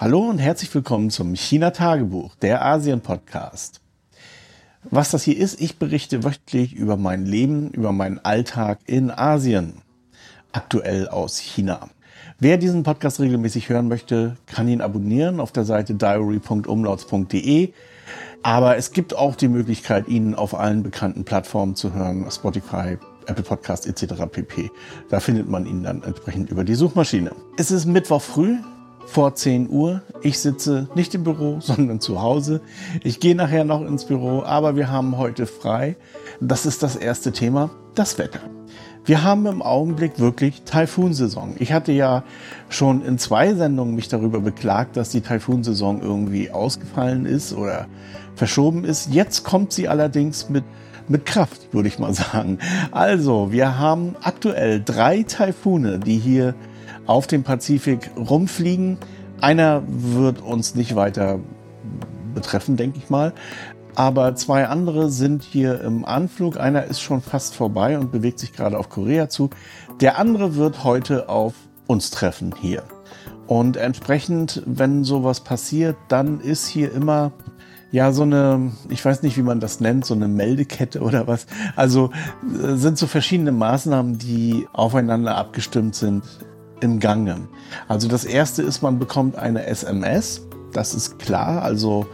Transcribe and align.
Hallo 0.00 0.20
und 0.20 0.38
herzlich 0.38 0.72
willkommen 0.72 1.10
zum 1.10 1.34
China 1.34 1.72
Tagebuch, 1.72 2.36
der 2.36 2.64
Asien 2.64 3.00
Podcast. 3.00 3.80
Was 4.92 5.10
das 5.10 5.24
hier 5.24 5.36
ist, 5.36 5.60
ich 5.60 5.80
berichte 5.80 6.22
wöchentlich 6.22 6.72
über 6.72 6.96
mein 6.96 7.26
Leben, 7.26 7.70
über 7.70 7.90
meinen 7.90 8.20
Alltag 8.20 8.78
in 8.86 9.10
Asien, 9.10 9.82
aktuell 10.52 11.08
aus 11.08 11.40
China. 11.40 11.90
Wer 12.38 12.58
diesen 12.58 12.84
Podcast 12.84 13.18
regelmäßig 13.18 13.70
hören 13.70 13.88
möchte, 13.88 14.36
kann 14.46 14.68
ihn 14.68 14.82
abonnieren 14.82 15.40
auf 15.40 15.50
der 15.50 15.64
Seite 15.64 15.96
diary.umlauts.de. 15.96 17.72
Aber 18.44 18.76
es 18.76 18.92
gibt 18.92 19.16
auch 19.16 19.34
die 19.34 19.48
Möglichkeit, 19.48 20.06
ihn 20.06 20.36
auf 20.36 20.54
allen 20.54 20.84
bekannten 20.84 21.24
Plattformen 21.24 21.74
zu 21.74 21.92
hören, 21.92 22.24
Spotify, 22.30 22.98
Apple 23.26 23.42
Podcast 23.42 23.88
etc. 23.88 24.14
pp. 24.30 24.70
Da 25.10 25.18
findet 25.18 25.48
man 25.48 25.66
ihn 25.66 25.82
dann 25.82 26.04
entsprechend 26.04 26.50
über 26.50 26.62
die 26.62 26.76
Suchmaschine. 26.76 27.32
Es 27.56 27.72
ist 27.72 27.86
Mittwoch 27.86 28.22
früh, 28.22 28.58
vor 29.08 29.34
10 29.34 29.70
Uhr. 29.70 30.02
Ich 30.20 30.38
sitze 30.38 30.88
nicht 30.94 31.14
im 31.14 31.24
Büro, 31.24 31.58
sondern 31.60 32.00
zu 32.00 32.20
Hause. 32.20 32.60
Ich 33.02 33.20
gehe 33.20 33.34
nachher 33.34 33.64
noch 33.64 33.80
ins 33.80 34.04
Büro, 34.04 34.42
aber 34.42 34.76
wir 34.76 34.90
haben 34.90 35.16
heute 35.16 35.46
frei. 35.46 35.96
Das 36.40 36.66
ist 36.66 36.82
das 36.82 36.94
erste 36.94 37.32
Thema, 37.32 37.70
das 37.94 38.18
Wetter. 38.18 38.40
Wir 39.04 39.24
haben 39.24 39.46
im 39.46 39.62
Augenblick 39.62 40.18
wirklich 40.18 40.62
Taifunsaison. 40.64 41.56
Ich 41.58 41.72
hatte 41.72 41.92
ja 41.92 42.24
schon 42.68 43.02
in 43.02 43.16
zwei 43.16 43.54
Sendungen 43.54 43.94
mich 43.94 44.08
darüber 44.08 44.40
beklagt, 44.40 44.98
dass 44.98 45.08
die 45.08 45.22
Taifunsaison 45.22 46.02
irgendwie 46.02 46.50
ausgefallen 46.50 47.24
ist 47.24 47.54
oder 47.54 47.86
verschoben 48.34 48.84
ist. 48.84 49.08
Jetzt 49.10 49.44
kommt 49.44 49.72
sie 49.72 49.88
allerdings 49.88 50.50
mit 50.50 50.64
mit 51.10 51.24
Kraft, 51.24 51.72
würde 51.72 51.88
ich 51.88 51.98
mal 51.98 52.12
sagen. 52.32 52.58
Also, 52.90 53.50
wir 53.50 53.78
haben 53.78 54.14
aktuell 54.20 54.82
drei 54.84 55.22
Taifune, 55.22 55.98
die 55.98 56.18
hier 56.18 56.54
auf 57.08 57.26
dem 57.26 57.42
Pazifik 57.42 58.10
rumfliegen. 58.16 58.98
Einer 59.40 59.82
wird 59.86 60.40
uns 60.40 60.74
nicht 60.74 60.94
weiter 60.94 61.40
betreffen, 62.34 62.76
denke 62.76 62.98
ich 62.98 63.10
mal. 63.10 63.32
Aber 63.94 64.36
zwei 64.36 64.68
andere 64.68 65.10
sind 65.10 65.42
hier 65.42 65.80
im 65.80 66.04
Anflug. 66.04 66.60
Einer 66.60 66.84
ist 66.84 67.00
schon 67.00 67.20
fast 67.20 67.56
vorbei 67.56 67.98
und 67.98 68.12
bewegt 68.12 68.38
sich 68.38 68.52
gerade 68.52 68.78
auf 68.78 68.90
Korea 68.90 69.28
zu. 69.28 69.50
Der 70.00 70.18
andere 70.18 70.54
wird 70.54 70.84
heute 70.84 71.28
auf 71.28 71.54
uns 71.88 72.10
treffen 72.10 72.54
hier. 72.60 72.84
Und 73.46 73.78
entsprechend, 73.78 74.62
wenn 74.66 75.02
sowas 75.02 75.40
passiert, 75.40 75.96
dann 76.08 76.40
ist 76.40 76.68
hier 76.68 76.92
immer 76.92 77.32
ja 77.90 78.12
so 78.12 78.22
eine, 78.22 78.72
ich 78.90 79.02
weiß 79.02 79.22
nicht, 79.22 79.38
wie 79.38 79.42
man 79.42 79.60
das 79.60 79.80
nennt, 79.80 80.04
so 80.04 80.12
eine 80.12 80.28
Meldekette 80.28 81.00
oder 81.00 81.26
was. 81.26 81.46
Also 81.74 82.10
äh, 82.62 82.74
sind 82.74 82.98
so 82.98 83.06
verschiedene 83.06 83.50
Maßnahmen, 83.50 84.18
die 84.18 84.68
aufeinander 84.74 85.36
abgestimmt 85.36 85.94
sind 85.94 86.22
im 86.80 87.00
Gange. 87.00 87.48
Also 87.86 88.08
das 88.08 88.24
erste 88.24 88.62
ist, 88.62 88.82
man 88.82 88.98
bekommt 88.98 89.36
eine 89.36 89.66
SMS. 89.66 90.46
Das 90.72 90.94
ist 90.94 91.18
klar. 91.18 91.62
Also 91.62 92.06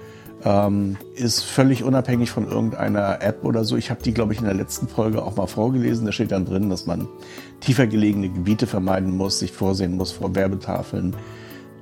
ähm, 0.44 0.96
ist 1.14 1.42
völlig 1.42 1.82
unabhängig 1.84 2.30
von 2.30 2.46
irgendeiner 2.46 3.22
App 3.22 3.44
oder 3.44 3.64
so. 3.64 3.76
Ich 3.76 3.90
habe 3.90 4.02
die, 4.02 4.12
glaube 4.12 4.34
ich, 4.34 4.40
in 4.40 4.44
der 4.44 4.54
letzten 4.54 4.88
Folge 4.88 5.22
auch 5.22 5.36
mal 5.36 5.46
vorgelesen. 5.46 6.06
Da 6.06 6.12
steht 6.12 6.32
dann 6.32 6.44
drin, 6.44 6.68
dass 6.68 6.86
man 6.86 7.08
tiefer 7.60 7.86
gelegene 7.86 8.28
Gebiete 8.28 8.66
vermeiden 8.66 9.16
muss, 9.16 9.38
sich 9.38 9.52
vorsehen 9.52 9.96
muss 9.96 10.12
vor 10.12 10.34
Werbetafeln, 10.34 11.16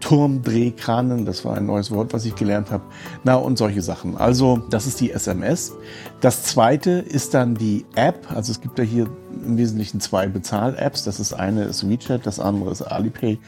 Turmdrehkranen, 0.03 1.25
das 1.25 1.45
war 1.45 1.57
ein 1.57 1.65
neues 1.65 1.93
Wort, 1.93 2.13
was 2.13 2.25
ich 2.25 2.35
gelernt 2.35 2.73
habe. 2.73 2.83
Na 3.23 3.37
und 3.37 3.57
solche 3.57 3.83
Sachen. 3.83 4.17
Also 4.17 4.59
das 4.69 4.87
ist 4.87 5.01
die 5.01 5.13
SMS. 5.13 5.73
Das 6.21 6.43
zweite 6.43 6.91
ist 6.91 7.35
dann 7.35 7.55
die 7.55 7.87
App. 7.95 8.27
Also 8.35 8.51
es 8.51 8.61
gibt 8.61 8.79
ja 8.79 8.85
hier 8.85 9.09
im 9.45 9.57
Wesentlichen 9.57 10.01
zwei 10.01 10.27
Bezahl-Apps. 10.27 11.05
Das 11.05 11.21
ist 11.21 11.33
eine 11.33 11.65
ist 11.65 11.89
WeChat, 11.89 12.27
das 12.27 12.41
andere 12.41 12.73
ist 12.73 12.83
Alipay. 12.83 13.39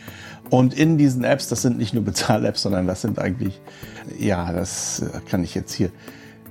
Und 0.48 0.75
in 0.75 0.97
diesen 0.97 1.25
Apps, 1.25 1.48
das 1.48 1.62
sind 1.62 1.76
nicht 1.76 1.93
nur 1.93 2.04
Bezahl-Apps, 2.04 2.62
sondern 2.62 2.87
das 2.87 3.03
sind 3.03 3.19
eigentlich, 3.19 3.60
ja, 4.16 4.53
das 4.53 5.03
kann 5.28 5.43
ich 5.43 5.56
jetzt 5.56 5.72
hier 5.72 5.91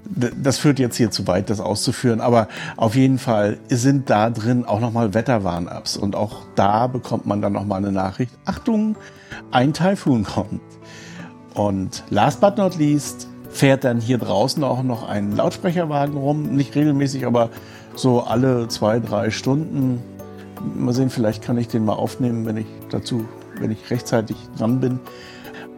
das 0.05 0.57
führt 0.57 0.79
jetzt 0.79 0.97
hier 0.97 1.11
zu 1.11 1.27
weit, 1.27 1.49
das 1.49 1.59
auszuführen, 1.59 2.21
aber 2.21 2.47
auf 2.75 2.95
jeden 2.95 3.19
Fall 3.19 3.57
sind 3.69 4.09
da 4.09 4.29
drin 4.29 4.65
auch 4.65 4.79
nochmal 4.79 5.13
Wetterwarn-Apps 5.13 5.97
und 5.97 6.15
auch 6.15 6.41
da 6.55 6.87
bekommt 6.87 7.25
man 7.25 7.41
dann 7.41 7.53
nochmal 7.53 7.79
eine 7.79 7.91
Nachricht. 7.91 8.33
Achtung, 8.45 8.95
ein 9.51 9.73
Taifun 9.73 10.23
kommt. 10.23 10.61
Und 11.53 12.03
last 12.09 12.41
but 12.41 12.57
not 12.57 12.77
least 12.77 13.27
fährt 13.49 13.83
dann 13.83 14.01
hier 14.01 14.17
draußen 14.17 14.63
auch 14.63 14.83
noch 14.83 15.07
ein 15.07 15.35
Lautsprecherwagen 15.35 16.17
rum. 16.17 16.55
Nicht 16.55 16.75
regelmäßig, 16.75 17.25
aber 17.25 17.49
so 17.95 18.21
alle 18.21 18.67
zwei, 18.67 18.99
drei 18.99 19.29
Stunden. 19.29 20.01
Mal 20.75 20.93
sehen, 20.93 21.09
vielleicht 21.09 21.43
kann 21.43 21.57
ich 21.57 21.67
den 21.67 21.85
mal 21.85 21.93
aufnehmen, 21.93 22.45
wenn 22.45 22.57
ich 22.57 22.65
dazu, 22.89 23.25
wenn 23.59 23.71
ich 23.71 23.91
rechtzeitig 23.91 24.37
dran 24.57 24.79
bin. 24.79 24.99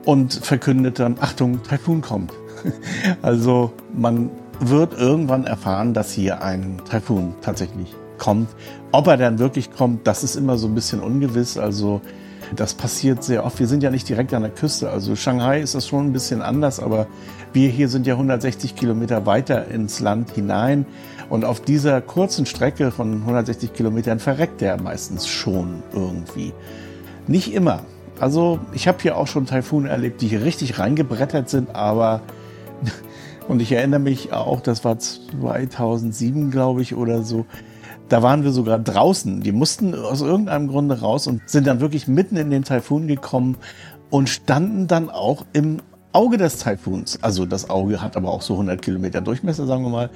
Und 0.05 0.33
verkündet 0.33 0.99
dann, 0.99 1.17
Achtung, 1.19 1.63
Taifun 1.63 2.01
kommt. 2.01 2.31
also 3.21 3.71
man 3.93 4.29
wird 4.59 4.97
irgendwann 4.97 5.45
erfahren, 5.45 5.93
dass 5.93 6.11
hier 6.11 6.41
ein 6.41 6.81
Taifun 6.89 7.35
tatsächlich 7.41 7.93
kommt. 8.17 8.49
Ob 8.91 9.07
er 9.07 9.17
dann 9.17 9.39
wirklich 9.39 9.71
kommt, 9.71 10.07
das 10.07 10.23
ist 10.23 10.35
immer 10.35 10.57
so 10.57 10.67
ein 10.67 10.75
bisschen 10.75 11.01
ungewiss. 11.01 11.57
Also 11.57 12.01
das 12.55 12.73
passiert 12.73 13.23
sehr 13.23 13.45
oft. 13.45 13.59
Wir 13.59 13.67
sind 13.67 13.83
ja 13.83 13.89
nicht 13.89 14.07
direkt 14.07 14.33
an 14.33 14.43
der 14.43 14.51
Küste. 14.51 14.89
Also 14.89 15.15
Shanghai 15.15 15.61
ist 15.61 15.75
das 15.75 15.87
schon 15.87 16.07
ein 16.07 16.13
bisschen 16.13 16.41
anders, 16.41 16.79
aber 16.79 17.07
wir 17.53 17.69
hier 17.69 17.89
sind 17.89 18.07
ja 18.07 18.13
160 18.13 18.75
Kilometer 18.75 19.25
weiter 19.25 19.67
ins 19.67 19.99
Land 19.99 20.31
hinein. 20.31 20.85
Und 21.29 21.43
auf 21.43 21.59
dieser 21.59 22.01
kurzen 22.01 22.45
Strecke 22.45 22.91
von 22.91 23.13
160 23.21 23.73
Kilometern 23.73 24.19
verreckt 24.19 24.61
der 24.61 24.79
meistens 24.81 25.27
schon 25.27 25.81
irgendwie. 25.91 26.53
Nicht 27.27 27.53
immer. 27.53 27.81
Also 28.19 28.59
ich 28.73 28.87
habe 28.87 28.99
hier 29.01 29.17
auch 29.17 29.27
schon 29.27 29.45
Taifune 29.45 29.89
erlebt, 29.89 30.21
die 30.21 30.27
hier 30.27 30.43
richtig 30.43 30.79
reingebrettert 30.79 31.49
sind, 31.49 31.75
aber 31.75 32.21
und 33.47 33.61
ich 33.61 33.71
erinnere 33.71 33.99
mich 33.99 34.33
auch, 34.33 34.61
das 34.61 34.83
war 34.83 34.97
2007, 34.99 36.51
glaube 36.51 36.81
ich, 36.81 36.95
oder 36.95 37.23
so. 37.23 37.45
Da 38.09 38.21
waren 38.21 38.43
wir 38.43 38.51
sogar 38.51 38.77
draußen. 38.77 39.41
Die 39.41 39.51
mussten 39.51 39.95
aus 39.95 40.21
irgendeinem 40.21 40.67
Grunde 40.67 40.99
raus 40.99 41.25
und 41.25 41.41
sind 41.49 41.65
dann 41.65 41.79
wirklich 41.79 42.07
mitten 42.07 42.37
in 42.37 42.51
den 42.51 42.63
Taifun 42.63 43.07
gekommen 43.07 43.57
und 44.11 44.29
standen 44.29 44.87
dann 44.87 45.09
auch 45.09 45.45
im 45.53 45.79
Auge 46.11 46.37
des 46.37 46.59
Taifuns. 46.59 47.19
Also 47.21 47.45
das 47.45 47.69
Auge 47.69 48.01
hat 48.01 48.15
aber 48.15 48.31
auch 48.31 48.41
so 48.41 48.53
100 48.53 48.81
Kilometer 48.81 49.21
Durchmesser, 49.21 49.65
sagen 49.65 49.83
wir 49.83 49.89
mal. 49.89 50.09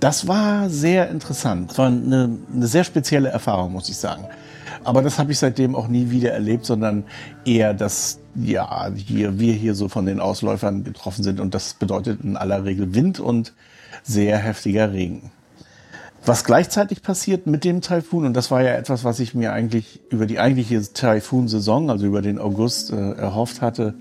Das 0.00 0.26
war 0.26 0.68
sehr 0.68 1.10
interessant. 1.10 1.70
Das 1.70 1.78
war 1.78 1.86
eine, 1.86 2.38
eine 2.52 2.66
sehr 2.66 2.82
spezielle 2.82 3.28
Erfahrung, 3.28 3.72
muss 3.72 3.88
ich 3.88 3.96
sagen. 3.96 4.24
Aber 4.82 5.00
das 5.00 5.18
habe 5.18 5.30
ich 5.30 5.38
seitdem 5.38 5.76
auch 5.76 5.86
nie 5.86 6.10
wieder 6.10 6.32
erlebt, 6.32 6.64
sondern 6.64 7.04
eher, 7.44 7.72
dass 7.72 8.18
ja, 8.34 8.90
hier, 8.94 9.38
wir 9.38 9.52
hier 9.52 9.74
so 9.74 9.88
von 9.88 10.06
den 10.06 10.20
Ausläufern 10.20 10.84
getroffen 10.84 11.22
sind. 11.22 11.40
Und 11.40 11.54
das 11.54 11.74
bedeutet 11.74 12.22
in 12.22 12.36
aller 12.36 12.64
Regel 12.64 12.94
Wind 12.94 13.20
und 13.20 13.52
sehr 14.02 14.38
heftiger 14.38 14.92
Regen. 14.92 15.30
Was 16.24 16.44
gleichzeitig 16.44 17.02
passiert 17.02 17.46
mit 17.46 17.64
dem 17.64 17.80
Taifun, 17.80 18.26
und 18.26 18.34
das 18.34 18.50
war 18.52 18.62
ja 18.62 18.74
etwas, 18.74 19.02
was 19.02 19.18
ich 19.18 19.34
mir 19.34 19.52
eigentlich 19.52 20.00
über 20.08 20.26
die 20.26 20.38
eigentliche 20.38 20.80
Taifun-Saison, 20.92 21.90
also 21.90 22.06
über 22.06 22.22
den 22.22 22.38
August 22.38 22.92
äh, 22.92 23.12
erhofft 23.12 23.60
hatte, 23.60 23.94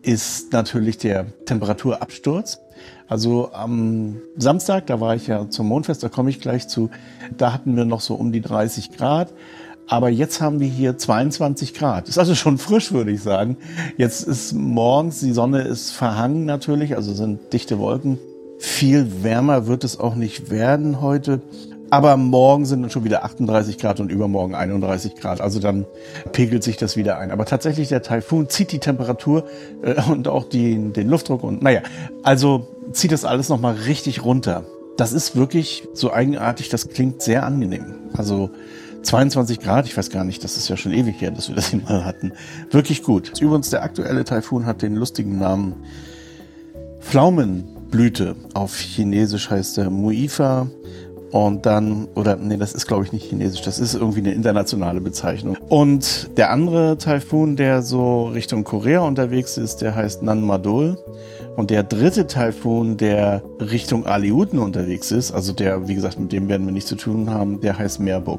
ist 0.00 0.52
natürlich 0.52 0.96
der 0.96 1.26
Temperaturabsturz. 1.44 2.60
Also 3.08 3.52
am 3.52 4.16
Samstag, 4.36 4.86
da 4.86 5.00
war 5.00 5.14
ich 5.14 5.26
ja 5.26 5.48
zum 5.50 5.68
Mondfest, 5.68 6.02
da 6.02 6.08
komme 6.08 6.30
ich 6.30 6.40
gleich 6.40 6.68
zu, 6.68 6.90
da 7.36 7.52
hatten 7.52 7.76
wir 7.76 7.84
noch 7.84 8.00
so 8.00 8.14
um 8.14 8.32
die 8.32 8.40
30 8.40 8.92
Grad. 8.92 9.32
Aber 9.86 10.08
jetzt 10.08 10.40
haben 10.40 10.60
wir 10.60 10.68
hier 10.68 10.96
22 10.96 11.74
Grad. 11.74 12.08
Ist 12.08 12.18
also 12.18 12.34
schon 12.34 12.58
frisch, 12.58 12.92
würde 12.92 13.10
ich 13.10 13.22
sagen. 13.22 13.56
Jetzt 13.96 14.22
ist 14.22 14.54
morgens, 14.54 15.20
die 15.20 15.32
Sonne 15.32 15.62
ist 15.62 15.90
verhangen 15.90 16.46
natürlich, 16.46 16.96
also 16.96 17.12
sind 17.12 17.52
dichte 17.52 17.78
Wolken. 17.78 18.18
Viel 18.58 19.22
wärmer 19.22 19.66
wird 19.66 19.84
es 19.84 20.00
auch 20.00 20.14
nicht 20.14 20.50
werden 20.50 21.00
heute. 21.00 21.42
Aber 21.90 22.16
morgen 22.16 22.64
sind 22.64 22.82
dann 22.82 22.90
schon 22.90 23.04
wieder 23.04 23.24
38 23.24 23.78
Grad 23.78 24.00
und 24.00 24.10
übermorgen 24.10 24.54
31 24.54 25.16
Grad. 25.16 25.40
Also 25.40 25.60
dann 25.60 25.84
pegelt 26.32 26.64
sich 26.64 26.76
das 26.76 26.96
wieder 26.96 27.18
ein. 27.18 27.30
Aber 27.30 27.44
tatsächlich, 27.44 27.88
der 27.88 28.02
Taifun 28.02 28.48
zieht 28.48 28.72
die 28.72 28.78
Temperatur 28.78 29.44
äh, 29.82 29.94
und 30.10 30.26
auch 30.28 30.48
die, 30.48 30.92
den 30.92 31.08
Luftdruck 31.08 31.44
und 31.44 31.62
naja, 31.62 31.82
also 32.22 32.66
zieht 32.92 33.12
das 33.12 33.24
alles 33.24 33.48
nochmal 33.48 33.74
richtig 33.74 34.24
runter. 34.24 34.64
Das 34.96 35.12
ist 35.12 35.36
wirklich 35.36 35.86
so 35.92 36.12
eigenartig, 36.12 36.68
das 36.68 36.88
klingt 36.88 37.20
sehr 37.22 37.44
angenehm. 37.44 37.94
Also 38.16 38.50
22 39.04 39.60
Grad, 39.60 39.86
ich 39.86 39.96
weiß 39.96 40.10
gar 40.10 40.24
nicht, 40.24 40.42
das 40.42 40.56
ist 40.56 40.68
ja 40.68 40.76
schon 40.76 40.92
ewig 40.92 41.20
her, 41.20 41.30
dass 41.30 41.48
wir 41.48 41.54
das 41.54 41.68
hier 41.68 41.80
mal 41.80 42.04
hatten. 42.04 42.32
Wirklich 42.70 43.02
gut. 43.02 43.40
Übrigens, 43.40 43.70
der 43.70 43.82
aktuelle 43.82 44.24
Taifun 44.24 44.66
hat 44.66 44.82
den 44.82 44.96
lustigen 44.96 45.38
Namen 45.38 45.74
Pflaumenblüte. 47.00 48.34
Auf 48.54 48.76
Chinesisch 48.76 49.50
heißt 49.50 49.78
er 49.78 49.90
Muifa 49.90 50.68
Und 51.34 51.66
dann, 51.66 52.06
oder 52.14 52.36
nee, 52.36 52.56
das 52.56 52.74
ist 52.74 52.86
glaube 52.86 53.02
ich 53.02 53.12
nicht 53.12 53.28
chinesisch, 53.28 53.62
das 53.62 53.80
ist 53.80 53.94
irgendwie 53.94 54.20
eine 54.20 54.30
internationale 54.30 55.00
Bezeichnung. 55.00 55.56
Und 55.68 56.30
der 56.36 56.52
andere 56.52 56.96
Taifun, 56.96 57.56
der 57.56 57.82
so 57.82 58.26
Richtung 58.26 58.62
Korea 58.62 59.00
unterwegs 59.00 59.56
ist, 59.56 59.78
der 59.78 59.96
heißt 59.96 60.22
Nanmadol. 60.22 60.96
Und 61.56 61.70
der 61.70 61.82
dritte 61.82 62.28
Taifun, 62.28 62.98
der 62.98 63.42
Richtung 63.58 64.06
Aleuten 64.06 64.60
unterwegs 64.60 65.10
ist, 65.10 65.32
also 65.32 65.52
der, 65.52 65.88
wie 65.88 65.96
gesagt, 65.96 66.20
mit 66.20 66.30
dem 66.30 66.48
werden 66.48 66.66
wir 66.66 66.72
nichts 66.72 66.88
zu 66.88 66.94
tun 66.94 67.28
haben, 67.28 67.60
der 67.60 67.76
heißt 67.80 67.98
Meerbuk. 67.98 68.38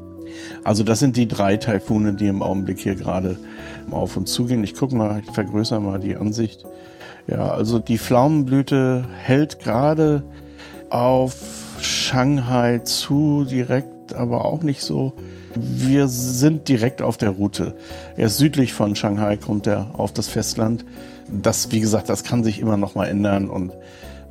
Also 0.64 0.86
das 0.86 1.00
sind 1.00 1.18
die 1.18 1.28
drei 1.28 1.58
Taifune, 1.58 2.14
die 2.14 2.28
im 2.28 2.42
Augenblick 2.42 2.80
hier 2.80 2.96
gerade 2.96 3.38
auf 3.92 4.16
uns 4.16 4.32
zugehen. 4.32 4.64
Ich 4.64 4.74
gucke 4.74 4.96
mal, 4.96 5.22
ich 5.22 5.32
vergrößere 5.32 5.82
mal 5.82 6.00
die 6.00 6.16
Ansicht. 6.16 6.64
Ja, 7.28 7.50
also 7.50 7.78
die 7.78 7.98
Pflaumenblüte 7.98 9.04
hält 9.22 9.60
gerade 9.60 10.24
auf 10.90 11.65
Shanghai 12.06 12.80
zu, 12.84 13.46
direkt, 13.50 14.14
aber 14.14 14.46
auch 14.46 14.62
nicht 14.62 14.82
so. 14.82 15.14
Wir 15.56 16.08
sind 16.08 16.68
direkt 16.68 17.02
auf 17.02 17.18
der 17.18 17.32
Route. 17.32 17.74
Erst 18.16 18.38
südlich 18.38 18.74
von 18.74 18.96
Shanghai 18.96 19.38
kommt 19.38 19.66
er 19.66 19.88
auf 19.94 20.14
das 20.14 20.28
Festland. 20.28 20.86
Das, 21.28 21.72
wie 21.72 21.80
gesagt, 21.80 22.08
das 22.10 22.24
kann 22.24 22.44
sich 22.44 22.60
immer 22.60 22.78
noch 22.78 22.94
mal 22.94 23.08
ändern 23.08 23.50
und 23.50 23.72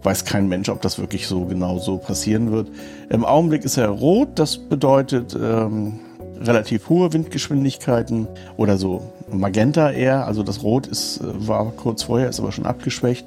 weiß 0.05 0.25
kein 0.25 0.49
Mensch, 0.49 0.69
ob 0.69 0.83
das 0.83 1.01
wirklich 1.01 1.27
so 1.27 1.47
genau 1.47 1.79
so 1.79 1.97
passieren 1.97 2.53
wird. 2.53 2.69
Im 3.11 3.25
Augenblick 3.25 3.65
ist 3.65 3.77
er 3.77 3.89
rot, 3.89 4.29
das 4.37 4.57
bedeutet 4.57 5.35
ähm, 5.35 5.99
relativ 6.41 6.89
hohe 6.89 7.13
Windgeschwindigkeiten 7.13 8.29
oder 8.57 8.77
so 8.77 9.03
Magenta 9.29 9.91
eher. 9.91 10.29
Also 10.29 10.45
das 10.45 10.63
Rot 10.63 10.87
ist, 10.87 11.21
äh, 11.21 11.49
war 11.49 11.73
kurz 11.73 12.05
vorher, 12.05 12.29
ist 12.29 12.39
aber 12.39 12.53
schon 12.53 12.67
abgeschwächt. 12.67 13.27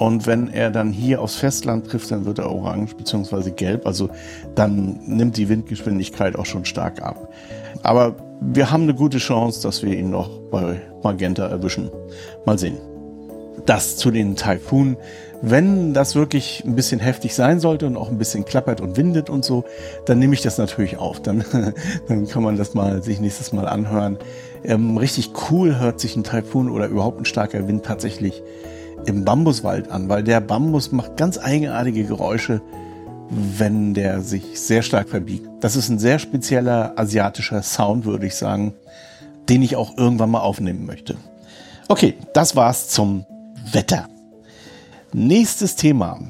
Und 0.00 0.26
wenn 0.26 0.48
er 0.48 0.70
dann 0.70 0.92
hier 0.92 1.20
aufs 1.20 1.36
Festland 1.36 1.86
trifft, 1.86 2.10
dann 2.10 2.24
wird 2.24 2.38
er 2.38 2.50
orange 2.50 2.94
bzw. 2.96 3.50
gelb. 3.50 3.86
Also 3.86 4.08
dann 4.54 4.98
nimmt 5.04 5.36
die 5.36 5.50
Windgeschwindigkeit 5.50 6.36
auch 6.36 6.46
schon 6.46 6.64
stark 6.64 7.02
ab. 7.02 7.28
Aber 7.82 8.16
wir 8.40 8.70
haben 8.70 8.84
eine 8.84 8.94
gute 8.94 9.18
Chance, 9.18 9.62
dass 9.62 9.82
wir 9.82 9.92
ihn 9.92 10.08
noch 10.08 10.30
bei 10.50 10.80
Magenta 11.02 11.46
erwischen. 11.46 11.90
Mal 12.46 12.58
sehen. 12.58 12.78
Das 13.66 13.98
zu 13.98 14.10
den 14.10 14.36
Taifunen. 14.36 14.96
Wenn 15.42 15.92
das 15.92 16.14
wirklich 16.14 16.64
ein 16.64 16.76
bisschen 16.76 17.00
heftig 17.00 17.34
sein 17.34 17.60
sollte 17.60 17.86
und 17.86 17.98
auch 17.98 18.08
ein 18.08 18.16
bisschen 18.16 18.46
klappert 18.46 18.80
und 18.80 18.96
windet 18.96 19.28
und 19.28 19.44
so, 19.44 19.64
dann 20.06 20.18
nehme 20.18 20.32
ich 20.32 20.40
das 20.40 20.56
natürlich 20.56 20.96
auf. 20.96 21.20
Dann, 21.20 21.44
dann 22.08 22.26
kann 22.26 22.42
man 22.42 22.56
das 22.56 22.72
mal 22.72 23.02
sich 23.02 23.20
nächstes 23.20 23.52
Mal 23.52 23.68
anhören. 23.68 24.16
Ähm, 24.64 24.96
richtig 24.96 25.32
cool 25.50 25.78
hört 25.78 26.00
sich 26.00 26.16
ein 26.16 26.24
Taifun 26.24 26.70
oder 26.70 26.86
überhaupt 26.86 27.20
ein 27.20 27.26
starker 27.26 27.68
Wind 27.68 27.84
tatsächlich 27.84 28.42
im 29.06 29.24
Bambuswald 29.24 29.90
an, 29.90 30.08
weil 30.08 30.22
der 30.22 30.40
Bambus 30.40 30.92
macht 30.92 31.16
ganz 31.16 31.38
eigenartige 31.38 32.04
Geräusche, 32.04 32.60
wenn 33.30 33.94
der 33.94 34.20
sich 34.22 34.60
sehr 34.60 34.82
stark 34.82 35.08
verbiegt. 35.08 35.48
Das 35.60 35.76
ist 35.76 35.88
ein 35.88 35.98
sehr 35.98 36.18
spezieller 36.18 36.94
asiatischer 36.96 37.62
Sound, 37.62 38.04
würde 38.04 38.26
ich 38.26 38.34
sagen, 38.34 38.74
den 39.48 39.62
ich 39.62 39.76
auch 39.76 39.96
irgendwann 39.96 40.30
mal 40.30 40.40
aufnehmen 40.40 40.86
möchte. 40.86 41.16
Okay, 41.88 42.14
das 42.34 42.56
war's 42.56 42.88
zum 42.88 43.24
Wetter. 43.72 44.08
Nächstes 45.12 45.76
Thema. 45.76 46.20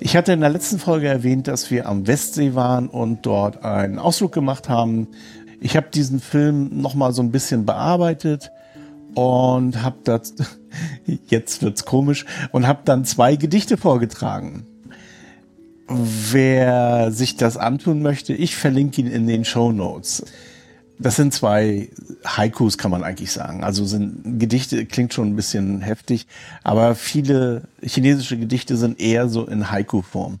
Ich 0.00 0.16
hatte 0.16 0.32
in 0.32 0.40
der 0.40 0.50
letzten 0.50 0.78
Folge 0.78 1.08
erwähnt, 1.08 1.48
dass 1.48 1.70
wir 1.70 1.86
am 1.86 2.06
Westsee 2.06 2.54
waren 2.54 2.88
und 2.88 3.26
dort 3.26 3.64
einen 3.64 3.98
Ausflug 3.98 4.32
gemacht 4.32 4.68
haben. 4.68 5.08
Ich 5.60 5.76
habe 5.76 5.88
diesen 5.92 6.20
Film 6.20 6.80
noch 6.80 6.94
mal 6.94 7.12
so 7.12 7.22
ein 7.22 7.32
bisschen 7.32 7.66
bearbeitet 7.66 8.52
und 9.18 9.82
habe 9.82 9.96
das 10.04 10.34
jetzt 11.28 11.60
wird's 11.60 11.84
komisch 11.84 12.24
und 12.52 12.68
habe 12.68 12.82
dann 12.84 13.04
zwei 13.04 13.34
Gedichte 13.34 13.76
vorgetragen. 13.76 14.64
Wer 15.88 17.10
sich 17.10 17.36
das 17.36 17.56
antun 17.56 18.00
möchte, 18.00 18.32
ich 18.32 18.54
verlinke 18.54 19.00
ihn 19.00 19.08
in 19.08 19.26
den 19.26 19.44
Show 19.44 19.72
Notes. 19.72 20.24
Das 21.00 21.16
sind 21.16 21.34
zwei 21.34 21.88
Haikus, 22.24 22.78
kann 22.78 22.92
man 22.92 23.02
eigentlich 23.02 23.32
sagen. 23.32 23.64
Also 23.64 23.84
sind 23.86 24.38
Gedichte, 24.38 24.86
klingt 24.86 25.14
schon 25.14 25.28
ein 25.28 25.36
bisschen 25.36 25.80
heftig, 25.80 26.28
aber 26.62 26.94
viele 26.94 27.62
chinesische 27.82 28.38
Gedichte 28.38 28.76
sind 28.76 29.00
eher 29.00 29.28
so 29.28 29.46
in 29.46 29.72
Haiku-Form. 29.72 30.38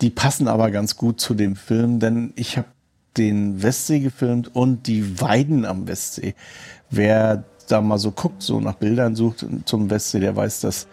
Die 0.00 0.10
passen 0.10 0.48
aber 0.48 0.72
ganz 0.72 0.96
gut 0.96 1.20
zu 1.20 1.34
dem 1.34 1.54
Film, 1.54 2.00
denn 2.00 2.32
ich 2.34 2.56
habe 2.56 2.68
den 3.16 3.62
Westsee 3.62 4.00
gefilmt 4.00 4.54
und 4.54 4.88
die 4.88 5.20
Weiden 5.20 5.64
am 5.64 5.86
Westsee. 5.86 6.34
Wer 6.90 7.44
da 7.70 7.80
mal 7.80 7.98
so 7.98 8.10
guckt, 8.10 8.42
so 8.42 8.60
nach 8.60 8.74
Bildern 8.74 9.16
sucht 9.16 9.46
zum 9.64 9.90
Westsee, 9.90 10.20
der 10.20 10.36
weiß, 10.36 10.60
dass 10.60 10.86